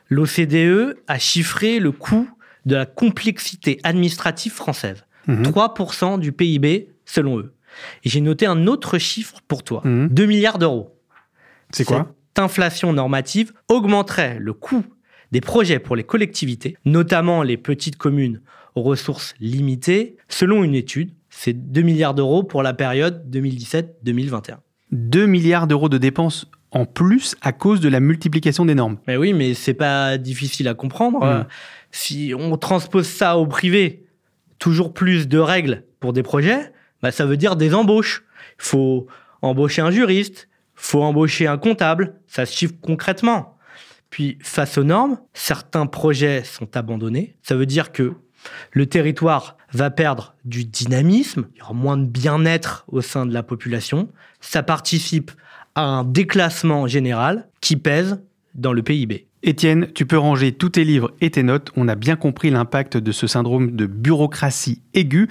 L'OCDE 0.08 0.98
a 1.08 1.18
chiffré 1.18 1.80
le 1.80 1.90
coût 1.90 2.28
de 2.66 2.76
la 2.76 2.86
complexité 2.86 3.80
administrative 3.82 4.52
française. 4.52 5.04
Mhm. 5.26 5.42
3% 5.42 6.18
du 6.18 6.32
PIB 6.32 6.88
selon 7.04 7.38
eux. 7.38 7.54
Et 8.04 8.08
j'ai 8.08 8.20
noté 8.20 8.46
un 8.46 8.66
autre 8.66 8.98
chiffre 8.98 9.40
pour 9.48 9.62
toi. 9.62 9.82
Mhm. 9.84 10.08
2 10.08 10.26
milliards 10.26 10.58
d'euros. 10.58 10.98
C'est 11.70 11.84
quoi? 11.84 12.14
Cette 12.28 12.44
inflation 12.44 12.92
normative 12.92 13.52
augmenterait 13.68 14.38
le 14.38 14.52
coût 14.52 14.84
des 15.32 15.40
projets 15.40 15.78
pour 15.78 15.96
les 15.96 16.04
collectivités, 16.04 16.76
notamment 16.84 17.42
les 17.42 17.56
petites 17.56 17.96
communes 17.96 18.40
aux 18.74 18.82
ressources 18.82 19.34
limitées. 19.40 20.16
Selon 20.28 20.62
une 20.64 20.74
étude, 20.74 21.12
c'est 21.30 21.54
2 21.54 21.82
milliards 21.82 22.14
d'euros 22.14 22.42
pour 22.42 22.62
la 22.62 22.74
période 22.74 23.24
2017-2021. 23.30 24.58
2 24.92 25.26
milliards 25.26 25.66
d'euros 25.66 25.88
de 25.88 25.98
dépenses 25.98 26.46
en 26.70 26.86
plus 26.86 27.34
à 27.42 27.52
cause 27.52 27.80
de 27.80 27.88
la 27.88 28.00
multiplication 28.00 28.64
des 28.64 28.74
normes. 28.74 28.98
Mais 29.06 29.16
oui, 29.16 29.32
mais 29.32 29.54
c'est 29.54 29.74
pas 29.74 30.16
difficile 30.18 30.68
à 30.68 30.74
comprendre. 30.74 31.24
Mm. 31.24 31.46
Si 31.92 32.34
on 32.36 32.56
transpose 32.56 33.06
ça 33.06 33.36
au 33.36 33.46
privé, 33.46 34.04
toujours 34.58 34.92
plus 34.92 35.28
de 35.28 35.38
règles 35.38 35.84
pour 36.00 36.12
des 36.12 36.22
projets, 36.22 36.72
bah, 37.02 37.12
ça 37.12 37.26
veut 37.26 37.36
dire 37.36 37.56
des 37.56 37.74
embauches. 37.74 38.24
Il 38.58 38.64
faut 38.64 39.06
embaucher 39.42 39.82
un 39.82 39.90
juriste, 39.90 40.48
faut 40.74 41.02
embaucher 41.02 41.46
un 41.46 41.58
comptable, 41.58 42.20
ça 42.26 42.46
se 42.46 42.56
chiffre 42.56 42.74
concrètement. 42.80 43.56
Puis, 44.10 44.38
face 44.42 44.78
aux 44.78 44.84
normes, 44.84 45.18
certains 45.32 45.86
projets 45.86 46.44
sont 46.44 46.76
abandonnés. 46.76 47.36
Ça 47.42 47.54
veut 47.54 47.66
dire 47.66 47.92
que 47.92 48.14
le 48.72 48.86
territoire 48.86 49.56
va 49.72 49.90
perdre 49.90 50.34
du 50.44 50.64
dynamisme, 50.64 51.46
il 51.54 51.58
y 51.58 51.62
aura 51.62 51.72
moins 51.72 51.96
de 51.96 52.04
bien-être 52.04 52.84
au 52.88 53.00
sein 53.00 53.26
de 53.26 53.32
la 53.32 53.42
population. 53.42 54.08
Ça 54.40 54.62
participe 54.62 55.30
à 55.74 55.82
un 55.82 56.04
déclassement 56.04 56.86
général 56.86 57.48
qui 57.60 57.76
pèse 57.76 58.20
dans 58.54 58.72
le 58.72 58.82
PIB. 58.82 59.28
Étienne, 59.44 59.88
tu 59.92 60.06
peux 60.06 60.18
ranger 60.18 60.52
tous 60.52 60.68
tes 60.68 60.84
livres 60.84 61.12
et 61.20 61.30
tes 61.30 61.42
notes. 61.42 61.72
On 61.76 61.88
a 61.88 61.96
bien 61.96 62.14
compris 62.14 62.50
l'impact 62.50 62.96
de 62.96 63.10
ce 63.10 63.26
syndrome 63.26 63.72
de 63.72 63.86
bureaucratie 63.86 64.80
aiguë. 64.94 65.28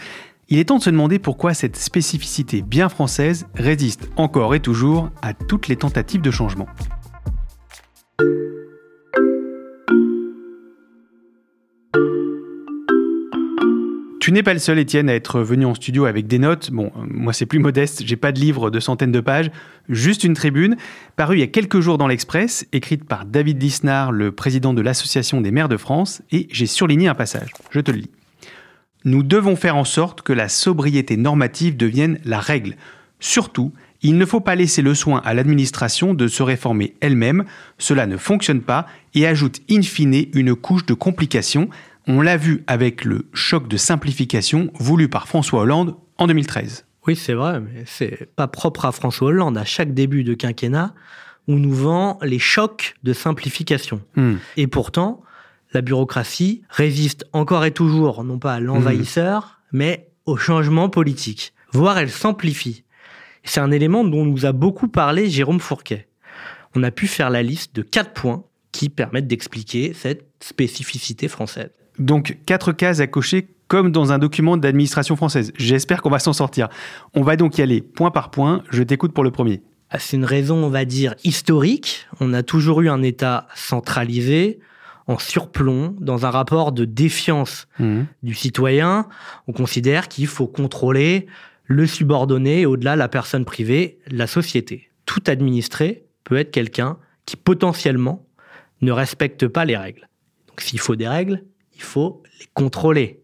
Il 0.49 0.59
est 0.59 0.65
temps 0.65 0.79
de 0.79 0.83
se 0.83 0.89
demander 0.89 1.17
pourquoi 1.17 1.53
cette 1.53 1.77
spécificité 1.77 2.61
bien 2.61 2.89
française 2.89 3.47
résiste 3.55 4.09
encore 4.17 4.53
et 4.53 4.59
toujours 4.59 5.09
à 5.21 5.33
toutes 5.33 5.69
les 5.69 5.77
tentatives 5.77 6.21
de 6.21 6.29
changement. 6.29 6.67
Tu 14.21 14.31
n'es 14.31 14.43
pas 14.43 14.53
le 14.53 14.59
seul, 14.59 14.77
Étienne, 14.77 15.09
à 15.09 15.15
être 15.15 15.41
venu 15.41 15.65
en 15.65 15.73
studio 15.73 16.05
avec 16.05 16.27
des 16.27 16.37
notes. 16.37 16.69
Bon, 16.69 16.91
moi 16.95 17.33
c'est 17.33 17.47
plus 17.47 17.57
modeste, 17.57 18.03
j'ai 18.05 18.15
pas 18.15 18.31
de 18.31 18.39
livre 18.39 18.69
de 18.69 18.79
centaines 18.79 19.11
de 19.11 19.19
pages, 19.19 19.49
juste 19.89 20.23
une 20.23 20.35
tribune, 20.35 20.77
parue 21.15 21.37
il 21.37 21.39
y 21.39 21.43
a 21.43 21.47
quelques 21.47 21.79
jours 21.79 21.97
dans 21.97 22.05
l'Express, 22.05 22.67
écrite 22.71 23.03
par 23.03 23.25
David 23.25 23.59
Lisnard, 23.59 24.11
le 24.11 24.31
président 24.31 24.75
de 24.75 24.81
l'Association 24.83 25.41
des 25.41 25.49
maires 25.49 25.69
de 25.69 25.77
France, 25.77 26.21
et 26.31 26.47
j'ai 26.51 26.67
surligné 26.67 27.07
un 27.07 27.15
passage. 27.15 27.49
Je 27.71 27.79
te 27.79 27.89
le 27.89 27.97
lis. 27.97 28.11
Nous 29.05 29.23
devons 29.23 29.55
faire 29.55 29.75
en 29.75 29.85
sorte 29.85 30.21
que 30.21 30.33
la 30.33 30.49
sobriété 30.49 31.17
normative 31.17 31.75
devienne 31.75 32.19
la 32.23 32.39
règle. 32.39 32.75
Surtout, 33.19 33.73
il 34.03 34.19
ne 34.19 34.25
faut 34.27 34.39
pas 34.39 34.53
laisser 34.53 34.83
le 34.83 34.93
soin 34.93 35.21
à 35.25 35.33
l'administration 35.33 36.13
de 36.13 36.27
se 36.27 36.43
réformer 36.43 36.93
elle-même, 37.01 37.45
cela 37.79 38.05
ne 38.05 38.17
fonctionne 38.17 38.61
pas 38.61 38.85
et 39.15 39.25
ajoute 39.25 39.61
in 39.69 39.81
fine 39.81 40.27
une 40.35 40.53
couche 40.53 40.85
de 40.85 40.93
complications 40.93 41.69
on 42.08 42.22
l'a 42.22 42.38
vu 42.38 42.63
avec 42.67 43.05
le 43.05 43.27
choc 43.34 43.67
de 43.67 43.77
simplification 43.77 44.72
voulu 44.75 45.10
par 45.10 45.27
François 45.27 45.62
Hollande 45.62 45.96
en 46.17 46.27
2013. 46.27 46.86
Oui, 47.08 47.15
c'est 47.15 47.34
vrai, 47.34 47.60
mais 47.60 47.84
c'est 47.86 48.29
pas 48.36 48.48
propre 48.48 48.86
à 48.86 48.91
François 48.91 49.29
Hollande. 49.29 49.58
À 49.58 49.65
chaque 49.65 49.93
début 49.93 50.24
de 50.24 50.34
quinquennat, 50.34 50.93
on 51.48 51.55
nous 51.55 51.74
vend 51.74 52.20
les 52.22 52.39
chocs 52.39 52.96
de 53.03 53.13
simplification. 53.13 54.01
Hmm. 54.15 54.36
Et 54.58 54.67
pourtant, 54.67 55.22
la 55.74 55.81
bureaucratie 55.81 56.63
résiste 56.70 57.25
encore 57.34 57.65
et 57.65 57.72
toujours, 57.72 58.24
non 58.24 58.38
pas 58.38 58.53
à 58.53 58.60
l'envahisseur, 58.60 59.60
mais 59.72 60.10
au 60.25 60.38
changement 60.38 60.89
politique. 60.89 61.53
Voire 61.72 61.98
elle 61.98 62.12
s'amplifie. 62.12 62.84
C'est 63.43 63.62
un 63.62 63.72
élément 63.72 64.03
dont 64.03 64.25
nous 64.25 64.46
a 64.46 64.51
beaucoup 64.51 64.88
parlé 64.88 65.29
Jérôme 65.29 65.60
Fourquet. 65.60 66.08
On 66.75 66.84
a 66.84 66.91
pu 66.91 67.08
faire 67.08 67.29
la 67.29 67.41
liste 67.41 67.75
de 67.75 67.81
quatre 67.81 68.13
points 68.13 68.43
qui 68.72 68.89
permettent 68.89 69.27
d'expliquer 69.27 69.93
cette 69.93 70.25
spécificité 70.39 71.27
française. 71.27 71.72
Donc 72.01 72.38
quatre 72.46 72.72
cases 72.72 73.00
à 73.00 73.08
cocher 73.08 73.48
comme 73.67 73.91
dans 73.91 74.12
un 74.12 74.20
document 74.20 74.58
d'administration 74.58 75.15
française. 75.15 75.53
J'espère 75.55 76.01
qu'on 76.01 76.10
va 76.10 76.20
s'en 76.20 76.34
sortir. 76.34 76.67
On 77.13 77.22
va 77.22 77.38
donc 77.38 77.58
y 77.58 77.62
aller 77.62 77.81
point 77.81 78.12
par 78.12 78.29
point. 78.29 78.63
Je 78.70 78.84
t'écoute 78.84 79.13
pour 79.13 79.24
le 79.24 79.31
premier. 79.31 79.62
Ah, 79.89 80.00
c'est 80.00 80.17
une 80.17 80.25
raison, 80.25 80.55
on 80.58 80.70
va 80.70 80.84
dire, 80.84 81.15
historique. 81.24 82.08
On 82.20 82.34
a 82.34 82.43
toujours 82.43 82.81
eu 82.81 82.89
un 82.89 83.01
État 83.01 83.48
centralisé, 83.55 84.60
en 85.08 85.17
surplomb, 85.17 85.96
dans 86.00 86.25
un 86.25 86.29
rapport 86.29 86.72
de 86.72 86.86
défiance 86.86 87.67
Mmh. 87.79 88.01
du 88.24 88.34
citoyen. 88.34 89.08
On 89.48 89.53
considère 89.53 90.08
qu'il 90.08 90.27
faut 90.27 90.48
contrôler 90.48 91.27
le 91.63 91.88
subordonné 91.88 92.62
et 92.62 92.65
au-delà 92.65 92.96
la 92.96 93.08
personne 93.08 93.46
privée, 93.46 94.00
la 94.08 94.27
société. 94.27 94.89
Tout 95.05 95.24
administré 95.27 96.03
peut 96.24 96.38
être 96.38 96.51
quelqu'un 96.51 96.98
qui 97.25 97.38
potentiellement 97.38 98.25
ne 98.81 98.91
respecte 98.91 99.48
pas 99.48 99.63
les 99.65 99.77
règles. 99.77 100.10
Donc 100.48 100.62
s'il 100.62 100.79
faut 100.79 100.96
des 100.96 101.08
règles, 101.08 101.43
il 101.81 101.83
faut 101.83 102.21
les 102.39 102.45
contrôler. 102.53 103.21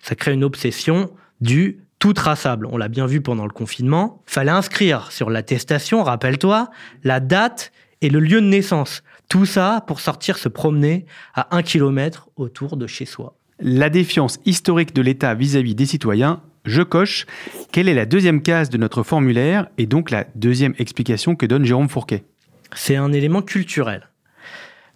Ça 0.00 0.14
crée 0.14 0.32
une 0.32 0.44
obsession 0.44 1.10
du 1.40 1.80
tout 1.98 2.12
traçable. 2.12 2.68
On 2.70 2.76
l'a 2.76 2.86
bien 2.86 3.06
vu 3.06 3.20
pendant 3.20 3.44
le 3.44 3.52
confinement. 3.52 4.22
Fallait 4.26 4.52
inscrire 4.52 5.10
sur 5.10 5.28
l'attestation, 5.28 6.04
rappelle-toi, 6.04 6.70
la 7.02 7.18
date 7.18 7.72
et 8.02 8.08
le 8.08 8.20
lieu 8.20 8.40
de 8.40 8.46
naissance. 8.46 9.02
Tout 9.28 9.44
ça 9.44 9.82
pour 9.88 9.98
sortir 9.98 10.38
se 10.38 10.48
promener 10.48 11.04
à 11.34 11.56
un 11.56 11.62
kilomètre 11.62 12.28
autour 12.36 12.76
de 12.76 12.86
chez 12.86 13.06
soi. 13.06 13.36
La 13.58 13.90
défiance 13.90 14.38
historique 14.44 14.94
de 14.94 15.02
l'État 15.02 15.34
vis-à-vis 15.34 15.74
des 15.74 15.86
citoyens, 15.86 16.42
je 16.64 16.82
coche. 16.82 17.26
Quelle 17.72 17.88
est 17.88 17.94
la 17.94 18.06
deuxième 18.06 18.40
case 18.40 18.70
de 18.70 18.78
notre 18.78 19.02
formulaire 19.02 19.66
et 19.78 19.86
donc 19.86 20.10
la 20.10 20.26
deuxième 20.36 20.74
explication 20.78 21.34
que 21.34 21.46
donne 21.46 21.64
Jérôme 21.64 21.88
Fourquet? 21.88 22.24
C'est 22.74 22.96
un 22.96 23.12
élément 23.12 23.42
culturel. 23.42 24.08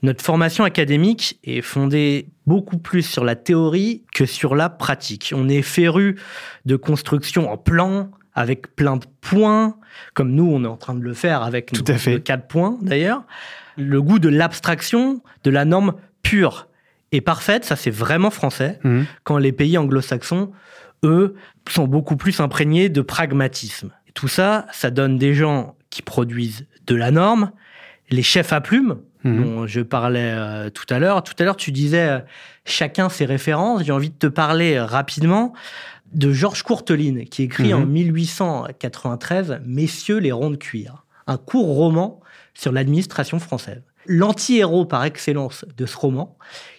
Notre 0.02 0.24
formation 0.24 0.64
académique 0.64 1.38
est 1.44 1.60
fondée 1.60 2.28
beaucoup 2.46 2.78
plus 2.78 3.02
sur 3.02 3.24
la 3.24 3.36
théorie 3.36 4.02
que 4.14 4.24
sur 4.26 4.54
la 4.54 4.70
pratique. 4.70 5.32
On 5.36 5.48
est 5.48 5.62
féru 5.62 6.16
de 6.64 6.76
construction 6.76 7.50
en 7.52 7.58
plan, 7.58 8.10
avec 8.34 8.74
plein 8.76 8.96
de 8.96 9.04
points, 9.20 9.76
comme 10.14 10.32
nous, 10.32 10.50
on 10.50 10.64
est 10.64 10.68
en 10.68 10.76
train 10.76 10.94
de 10.94 11.02
le 11.02 11.12
faire 11.14 11.42
avec 11.42 11.72
Tout 11.72 11.82
nos, 11.86 11.94
à 11.94 11.98
fait. 11.98 12.14
nos 12.14 12.20
quatre 12.20 12.46
points 12.46 12.78
d'ailleurs. 12.80 13.24
Le 13.76 14.00
goût 14.00 14.18
de 14.18 14.28
l'abstraction, 14.28 15.22
de 15.44 15.50
la 15.50 15.64
norme 15.64 15.94
pure 16.22 16.68
et 17.12 17.20
parfaite, 17.20 17.64
ça 17.64 17.76
c'est 17.76 17.90
vraiment 17.90 18.30
français, 18.30 18.78
Mhm. 18.84 19.04
quand 19.24 19.36
les 19.38 19.52
pays 19.52 19.76
anglo-saxons, 19.76 20.52
eux, 21.04 21.34
sont 21.68 21.86
beaucoup 21.88 22.16
plus 22.16 22.40
imprégnés 22.40 22.88
de 22.88 23.00
pragmatisme. 23.02 23.90
Et 24.08 24.12
tout 24.12 24.28
ça, 24.28 24.66
ça 24.72 24.90
donne 24.90 25.18
des 25.18 25.34
gens 25.34 25.74
qui 25.90 26.02
produisent 26.02 26.66
de 26.86 26.94
la 26.94 27.10
norme, 27.10 27.50
les 28.10 28.22
chefs 28.22 28.52
à 28.52 28.60
plumes, 28.60 28.98
Mhm. 29.24 29.42
dont 29.44 29.66
je 29.66 29.80
parlais 29.80 30.32
euh, 30.34 30.70
tout 30.70 30.86
à 30.88 30.98
l'heure. 30.98 31.22
Tout 31.22 31.34
à 31.38 31.44
l'heure, 31.44 31.56
tu 31.56 31.72
disais 31.72 32.08
euh, 32.08 32.18
chacun 32.64 33.08
ses 33.08 33.24
références. 33.26 33.82
J'ai 33.84 33.92
envie 33.92 34.10
de 34.10 34.14
te 34.18 34.26
parler 34.26 34.74
euh, 34.76 34.84
rapidement 34.86 35.52
de 36.12 36.32
Georges 36.32 36.62
Courteline, 36.62 37.24
qui 37.26 37.42
écrit 37.44 37.72
Mhm. 37.74 37.82
en 37.82 37.86
1893 37.86 39.60
Messieurs 39.64 40.18
les 40.18 40.32
ronds 40.32 40.50
de 40.50 40.56
cuir, 40.56 41.04
un 41.26 41.36
court 41.36 41.66
roman 41.66 42.20
sur 42.54 42.72
l'administration 42.72 43.38
française. 43.38 43.82
L'anti-héros 44.06 44.86
par 44.86 45.04
excellence 45.04 45.64
de 45.76 45.86
ce 45.86 45.96
roman, 45.96 46.36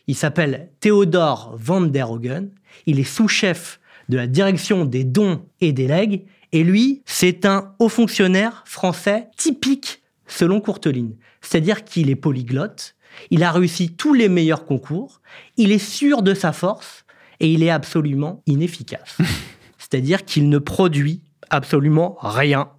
il 0.07 0.15
s'appelle 0.15 0.69
Théodore 0.79 1.55
van 1.57 1.81
der 1.81 2.11
Hogen. 2.11 2.49
Il 2.87 2.99
est 2.99 3.03
sous-chef 3.03 3.79
de 4.09 4.17
la 4.17 4.27
direction 4.27 4.85
des 4.85 5.03
dons 5.03 5.45
et 5.61 5.71
des 5.71 5.87
legs. 5.87 6.25
Et 6.51 6.63
lui, 6.63 7.01
c'est 7.05 7.45
un 7.45 7.73
haut 7.79 7.87
fonctionnaire 7.89 8.63
français 8.65 9.27
typique 9.37 10.00
selon 10.31 10.61
Courteline. 10.61 11.15
C'est-à-dire 11.41 11.83
qu'il 11.83 12.09
est 12.09 12.15
polyglotte, 12.15 12.95
il 13.29 13.43
a 13.43 13.51
réussi 13.51 13.93
tous 13.93 14.13
les 14.13 14.29
meilleurs 14.29 14.65
concours, 14.65 15.21
il 15.57 15.71
est 15.71 15.77
sûr 15.77 16.21
de 16.21 16.33
sa 16.33 16.53
force 16.53 17.05
et 17.39 17.51
il 17.51 17.63
est 17.63 17.69
absolument 17.69 18.41
inefficace. 18.45 19.17
C'est-à-dire 19.77 20.23
qu'il 20.23 20.49
ne 20.49 20.57
produit 20.57 21.21
absolument 21.49 22.17
rien 22.21 22.69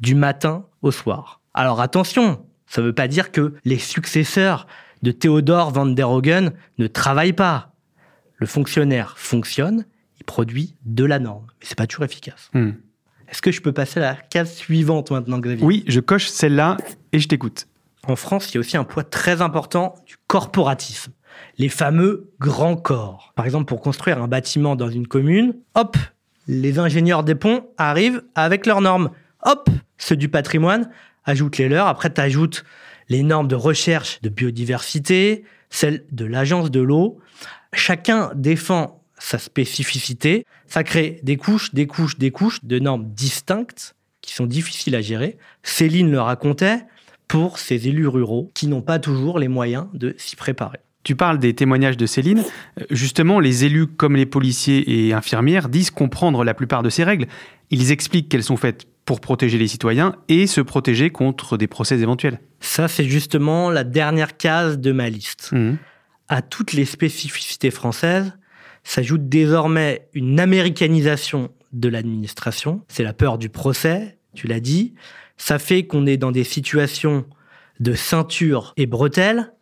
du 0.00 0.14
matin 0.14 0.64
au 0.82 0.90
soir. 0.90 1.40
Alors 1.52 1.80
attention, 1.80 2.46
ça 2.66 2.80
ne 2.80 2.86
veut 2.86 2.94
pas 2.94 3.08
dire 3.08 3.30
que 3.30 3.54
les 3.64 3.78
successeurs 3.78 4.66
de 5.02 5.12
Théodore 5.12 5.70
van 5.70 5.86
der 5.86 6.10
Hogen 6.10 6.52
ne 6.78 6.86
travaillent 6.86 7.34
pas. 7.34 7.72
Le 8.36 8.46
fonctionnaire 8.46 9.18
fonctionne, 9.18 9.84
il 10.18 10.24
produit 10.24 10.74
de 10.84 11.04
la 11.04 11.18
norme, 11.18 11.46
mais 11.60 11.66
c'est 11.66 11.76
pas 11.76 11.86
toujours 11.86 12.04
efficace. 12.04 12.50
Hmm. 12.54 12.72
Est-ce 13.34 13.42
que 13.42 13.50
je 13.50 13.60
peux 13.60 13.72
passer 13.72 13.98
à 13.98 14.02
la 14.02 14.14
case 14.14 14.54
suivante 14.54 15.10
maintenant, 15.10 15.40
Xavier 15.40 15.64
Oui, 15.64 15.82
je 15.88 15.98
coche 15.98 16.28
celle-là 16.28 16.76
et 17.10 17.18
je 17.18 17.26
t'écoute. 17.26 17.66
En 18.06 18.14
France, 18.14 18.48
il 18.50 18.54
y 18.54 18.56
a 18.58 18.60
aussi 18.60 18.76
un 18.76 18.84
poids 18.84 19.02
très 19.02 19.42
important 19.42 19.96
du 20.06 20.14
corporatisme. 20.28 21.10
Les 21.58 21.68
fameux 21.68 22.30
grands 22.38 22.76
corps. 22.76 23.32
Par 23.34 23.44
exemple, 23.44 23.64
pour 23.64 23.80
construire 23.80 24.22
un 24.22 24.28
bâtiment 24.28 24.76
dans 24.76 24.88
une 24.88 25.08
commune, 25.08 25.56
hop, 25.74 25.96
les 26.46 26.78
ingénieurs 26.78 27.24
des 27.24 27.34
ponts 27.34 27.66
arrivent 27.76 28.22
avec 28.36 28.66
leurs 28.66 28.80
normes. 28.80 29.10
Hop, 29.42 29.68
ceux 29.98 30.14
du 30.14 30.28
patrimoine 30.28 30.88
ajoutent 31.24 31.58
les 31.58 31.68
leurs. 31.68 31.88
Après, 31.88 32.14
tu 32.14 32.20
ajoutes 32.20 32.64
les 33.08 33.24
normes 33.24 33.48
de 33.48 33.56
recherche 33.56 34.20
de 34.22 34.28
biodiversité, 34.28 35.42
celles 35.70 36.04
de 36.12 36.24
l'agence 36.24 36.70
de 36.70 36.80
l'eau. 36.80 37.18
Chacun 37.72 38.30
défend 38.36 39.03
sa 39.18 39.38
spécificité. 39.38 40.46
Ça 40.66 40.84
crée 40.84 41.20
des 41.22 41.36
couches, 41.36 41.74
des 41.74 41.86
couches, 41.86 42.18
des 42.18 42.30
couches 42.30 42.64
de 42.64 42.78
normes 42.78 43.06
distinctes 43.14 43.94
qui 44.20 44.34
sont 44.34 44.46
difficiles 44.46 44.94
à 44.96 45.00
gérer. 45.00 45.36
Céline 45.62 46.10
le 46.10 46.20
racontait 46.20 46.80
pour 47.28 47.58
ces 47.58 47.88
élus 47.88 48.08
ruraux 48.08 48.50
qui 48.54 48.66
n'ont 48.66 48.82
pas 48.82 48.98
toujours 48.98 49.38
les 49.38 49.48
moyens 49.48 49.86
de 49.92 50.14
s'y 50.18 50.36
préparer. 50.36 50.78
Tu 51.04 51.16
parles 51.16 51.38
des 51.38 51.54
témoignages 51.54 51.98
de 51.98 52.06
Céline. 52.06 52.42
Justement, 52.90 53.38
les 53.38 53.66
élus 53.66 53.86
comme 53.86 54.16
les 54.16 54.24
policiers 54.24 55.06
et 55.06 55.12
infirmières 55.12 55.68
disent 55.68 55.90
comprendre 55.90 56.44
la 56.44 56.54
plupart 56.54 56.82
de 56.82 56.88
ces 56.88 57.04
règles. 57.04 57.26
Ils 57.70 57.92
expliquent 57.92 58.30
qu'elles 58.30 58.42
sont 58.42 58.56
faites 58.56 58.86
pour 59.04 59.20
protéger 59.20 59.58
les 59.58 59.68
citoyens 59.68 60.16
et 60.28 60.46
se 60.46 60.62
protéger 60.62 61.10
contre 61.10 61.58
des 61.58 61.66
procès 61.66 61.98
éventuels. 62.00 62.40
Ça, 62.60 62.88
c'est 62.88 63.04
justement 63.04 63.70
la 63.70 63.84
dernière 63.84 64.38
case 64.38 64.78
de 64.78 64.92
ma 64.92 65.10
liste. 65.10 65.50
Mhm. 65.52 65.76
À 66.28 66.40
toutes 66.40 66.72
les 66.72 66.86
spécificités 66.86 67.70
françaises 67.70 68.32
s'ajoute 68.84 69.28
désormais 69.28 70.06
une 70.14 70.38
américanisation 70.38 71.50
de 71.72 71.88
l'administration. 71.88 72.82
C'est 72.88 73.02
la 73.02 73.12
peur 73.12 73.38
du 73.38 73.48
procès, 73.48 74.18
tu 74.34 74.46
l'as 74.46 74.60
dit. 74.60 74.94
Ça 75.36 75.58
fait 75.58 75.86
qu'on 75.86 76.06
est 76.06 76.16
dans 76.16 76.30
des 76.30 76.44
situations 76.44 77.24
de 77.80 77.94
ceinture 77.94 78.72
et 78.76 78.86
bretelles. 78.86 79.52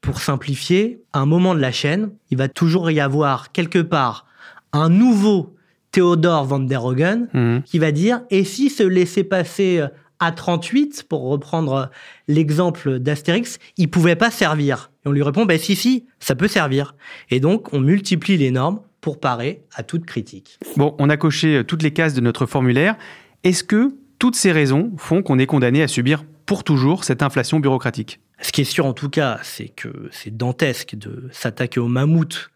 Pour 0.00 0.20
simplifier, 0.20 1.00
à 1.12 1.20
un 1.20 1.26
moment 1.26 1.54
de 1.54 1.60
la 1.60 1.72
chaîne, 1.72 2.10
il 2.30 2.38
va 2.38 2.48
toujours 2.48 2.90
y 2.90 3.00
avoir 3.00 3.52
quelque 3.52 3.78
part 3.80 4.26
un 4.72 4.88
nouveau 4.88 5.54
Théodore 5.92 6.44
van 6.46 6.58
der 6.60 6.84
Hogen 6.84 7.28
Mhm. 7.34 7.62
qui 7.64 7.78
va 7.78 7.92
dire 7.92 8.22
et 8.30 8.44
si 8.44 8.70
se 8.70 8.82
laissait 8.82 9.24
passer 9.24 9.82
A38, 10.30 11.04
pour 11.04 11.22
reprendre 11.22 11.90
l'exemple 12.28 12.98
d'Astérix, 12.98 13.58
il 13.76 13.90
pouvait 13.90 14.16
pas 14.16 14.30
servir. 14.30 14.90
Et 15.04 15.08
on 15.08 15.12
lui 15.12 15.22
répond, 15.22 15.44
ben 15.44 15.58
si, 15.58 15.76
si, 15.76 16.06
ça 16.20 16.34
peut 16.34 16.48
servir. 16.48 16.94
Et 17.30 17.40
donc, 17.40 17.72
on 17.72 17.80
multiplie 17.80 18.36
les 18.36 18.50
normes 18.50 18.80
pour 19.00 19.20
parer 19.20 19.64
à 19.74 19.82
toute 19.82 20.06
critique. 20.06 20.58
Bon, 20.76 20.94
on 20.98 21.10
a 21.10 21.16
coché 21.16 21.56
euh, 21.56 21.64
toutes 21.64 21.82
les 21.82 21.92
cases 21.92 22.14
de 22.14 22.20
notre 22.20 22.46
formulaire. 22.46 22.96
Est-ce 23.44 23.64
que 23.64 23.96
toutes 24.18 24.36
ces 24.36 24.52
raisons 24.52 24.92
font 24.96 25.22
qu'on 25.22 25.38
est 25.38 25.46
condamné 25.46 25.82
à 25.82 25.88
subir 25.88 26.24
pour 26.46 26.64
toujours 26.64 27.04
cette 27.04 27.22
inflation 27.22 27.58
bureaucratique? 27.58 28.20
Ce 28.40 28.52
qui 28.52 28.60
est 28.62 28.64
sûr 28.64 28.86
en 28.86 28.92
tout 28.92 29.08
cas, 29.08 29.38
c'est 29.42 29.68
que 29.68 30.08
c'est 30.10 30.36
dantesque 30.36 30.94
de 30.96 31.28
s'attaquer 31.32 31.80
au 31.80 31.88
mammouth 31.88 32.50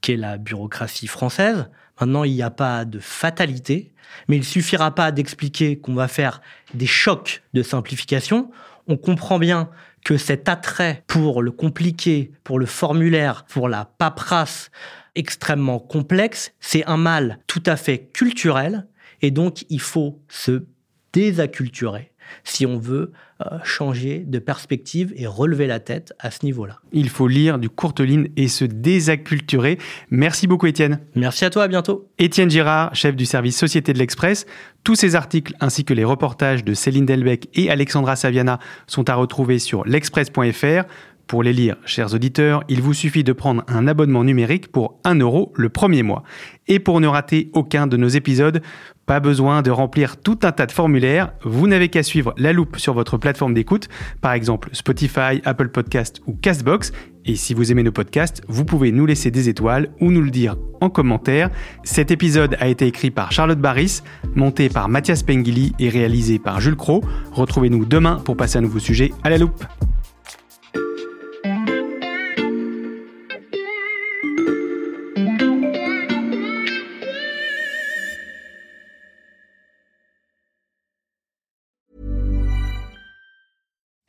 qu'est 0.00 0.16
la 0.16 0.38
bureaucratie 0.38 1.06
française. 1.06 1.68
Maintenant, 2.00 2.24
il 2.24 2.34
n'y 2.34 2.42
a 2.42 2.50
pas 2.50 2.84
de 2.84 2.98
fatalité, 2.98 3.92
mais 4.28 4.36
il 4.36 4.44
suffira 4.44 4.94
pas 4.94 5.12
d'expliquer 5.12 5.78
qu'on 5.78 5.94
va 5.94 6.08
faire 6.08 6.40
des 6.74 6.86
chocs 6.86 7.42
de 7.52 7.62
simplification. 7.62 8.50
On 8.86 8.96
comprend 8.96 9.38
bien 9.38 9.68
que 10.04 10.16
cet 10.16 10.48
attrait 10.48 11.04
pour 11.06 11.42
le 11.42 11.50
compliqué, 11.50 12.32
pour 12.42 12.58
le 12.58 12.66
formulaire, 12.66 13.44
pour 13.44 13.68
la 13.68 13.84
paperasse 13.84 14.70
extrêmement 15.14 15.78
complexe, 15.78 16.52
c'est 16.60 16.86
un 16.86 16.96
mal 16.96 17.40
tout 17.46 17.62
à 17.66 17.76
fait 17.76 18.10
culturel 18.12 18.86
et 19.22 19.30
donc 19.30 19.64
il 19.68 19.80
faut 19.80 20.22
se 20.28 20.64
désacculturer 21.12 22.09
si 22.44 22.66
on 22.66 22.78
veut 22.78 23.12
euh, 23.40 23.58
changer 23.64 24.18
de 24.26 24.38
perspective 24.38 25.14
et 25.16 25.26
relever 25.26 25.66
la 25.66 25.80
tête 25.80 26.12
à 26.18 26.30
ce 26.30 26.44
niveau-là. 26.44 26.78
Il 26.92 27.08
faut 27.08 27.26
lire 27.26 27.58
du 27.58 27.70
Courteline 27.70 28.28
et 28.36 28.48
se 28.48 28.64
désacculturer. 28.64 29.78
Merci 30.10 30.46
beaucoup 30.46 30.66
Étienne. 30.66 31.00
Merci 31.14 31.44
à 31.44 31.50
toi, 31.50 31.62
à 31.64 31.68
bientôt. 31.68 32.10
Étienne 32.18 32.50
Girard, 32.50 32.94
chef 32.94 33.16
du 33.16 33.24
service 33.24 33.56
Société 33.56 33.92
de 33.92 33.98
l'Express. 33.98 34.46
Tous 34.84 34.94
ces 34.94 35.14
articles 35.14 35.54
ainsi 35.60 35.84
que 35.84 35.94
les 35.94 36.04
reportages 36.04 36.64
de 36.64 36.74
Céline 36.74 37.06
Delbecq 37.06 37.48
et 37.54 37.70
Alexandra 37.70 38.16
Saviana 38.16 38.58
sont 38.86 39.08
à 39.08 39.14
retrouver 39.14 39.58
sur 39.58 39.86
l'express.fr. 39.86 40.84
Pour 41.30 41.44
les 41.44 41.52
lire, 41.52 41.76
chers 41.84 42.12
auditeurs, 42.12 42.64
il 42.68 42.82
vous 42.82 42.92
suffit 42.92 43.22
de 43.22 43.32
prendre 43.32 43.62
un 43.68 43.86
abonnement 43.86 44.24
numérique 44.24 44.72
pour 44.72 44.98
1 45.04 45.14
euro 45.20 45.52
le 45.54 45.68
premier 45.68 46.02
mois. 46.02 46.24
Et 46.66 46.80
pour 46.80 47.00
ne 47.00 47.06
rater 47.06 47.50
aucun 47.52 47.86
de 47.86 47.96
nos 47.96 48.08
épisodes, 48.08 48.60
pas 49.06 49.20
besoin 49.20 49.62
de 49.62 49.70
remplir 49.70 50.16
tout 50.16 50.40
un 50.42 50.50
tas 50.50 50.66
de 50.66 50.72
formulaires, 50.72 51.32
vous 51.44 51.68
n'avez 51.68 51.88
qu'à 51.88 52.02
suivre 52.02 52.34
la 52.36 52.52
loupe 52.52 52.78
sur 52.78 52.94
votre 52.94 53.16
plateforme 53.16 53.54
d'écoute, 53.54 53.88
par 54.20 54.32
exemple 54.32 54.70
Spotify, 54.72 55.40
Apple 55.44 55.68
Podcast 55.68 56.20
ou 56.26 56.32
Castbox. 56.32 56.90
Et 57.24 57.36
si 57.36 57.54
vous 57.54 57.70
aimez 57.70 57.84
nos 57.84 57.92
podcasts, 57.92 58.42
vous 58.48 58.64
pouvez 58.64 58.90
nous 58.90 59.06
laisser 59.06 59.30
des 59.30 59.48
étoiles 59.48 59.90
ou 60.00 60.10
nous 60.10 60.22
le 60.22 60.32
dire 60.32 60.56
en 60.80 60.90
commentaire. 60.90 61.50
Cet 61.84 62.10
épisode 62.10 62.56
a 62.58 62.66
été 62.66 62.88
écrit 62.88 63.12
par 63.12 63.30
Charlotte 63.30 63.60
Barris, 63.60 64.02
monté 64.34 64.68
par 64.68 64.88
Mathias 64.88 65.22
Pengili 65.22 65.74
et 65.78 65.90
réalisé 65.90 66.40
par 66.40 66.60
Jules 66.60 66.74
Cro. 66.74 67.04
Retrouvez-nous 67.30 67.84
demain 67.84 68.16
pour 68.16 68.36
passer 68.36 68.58
un 68.58 68.62
nouveau 68.62 68.80
sujet 68.80 69.12
à 69.22 69.30
la 69.30 69.38
loupe. 69.38 69.64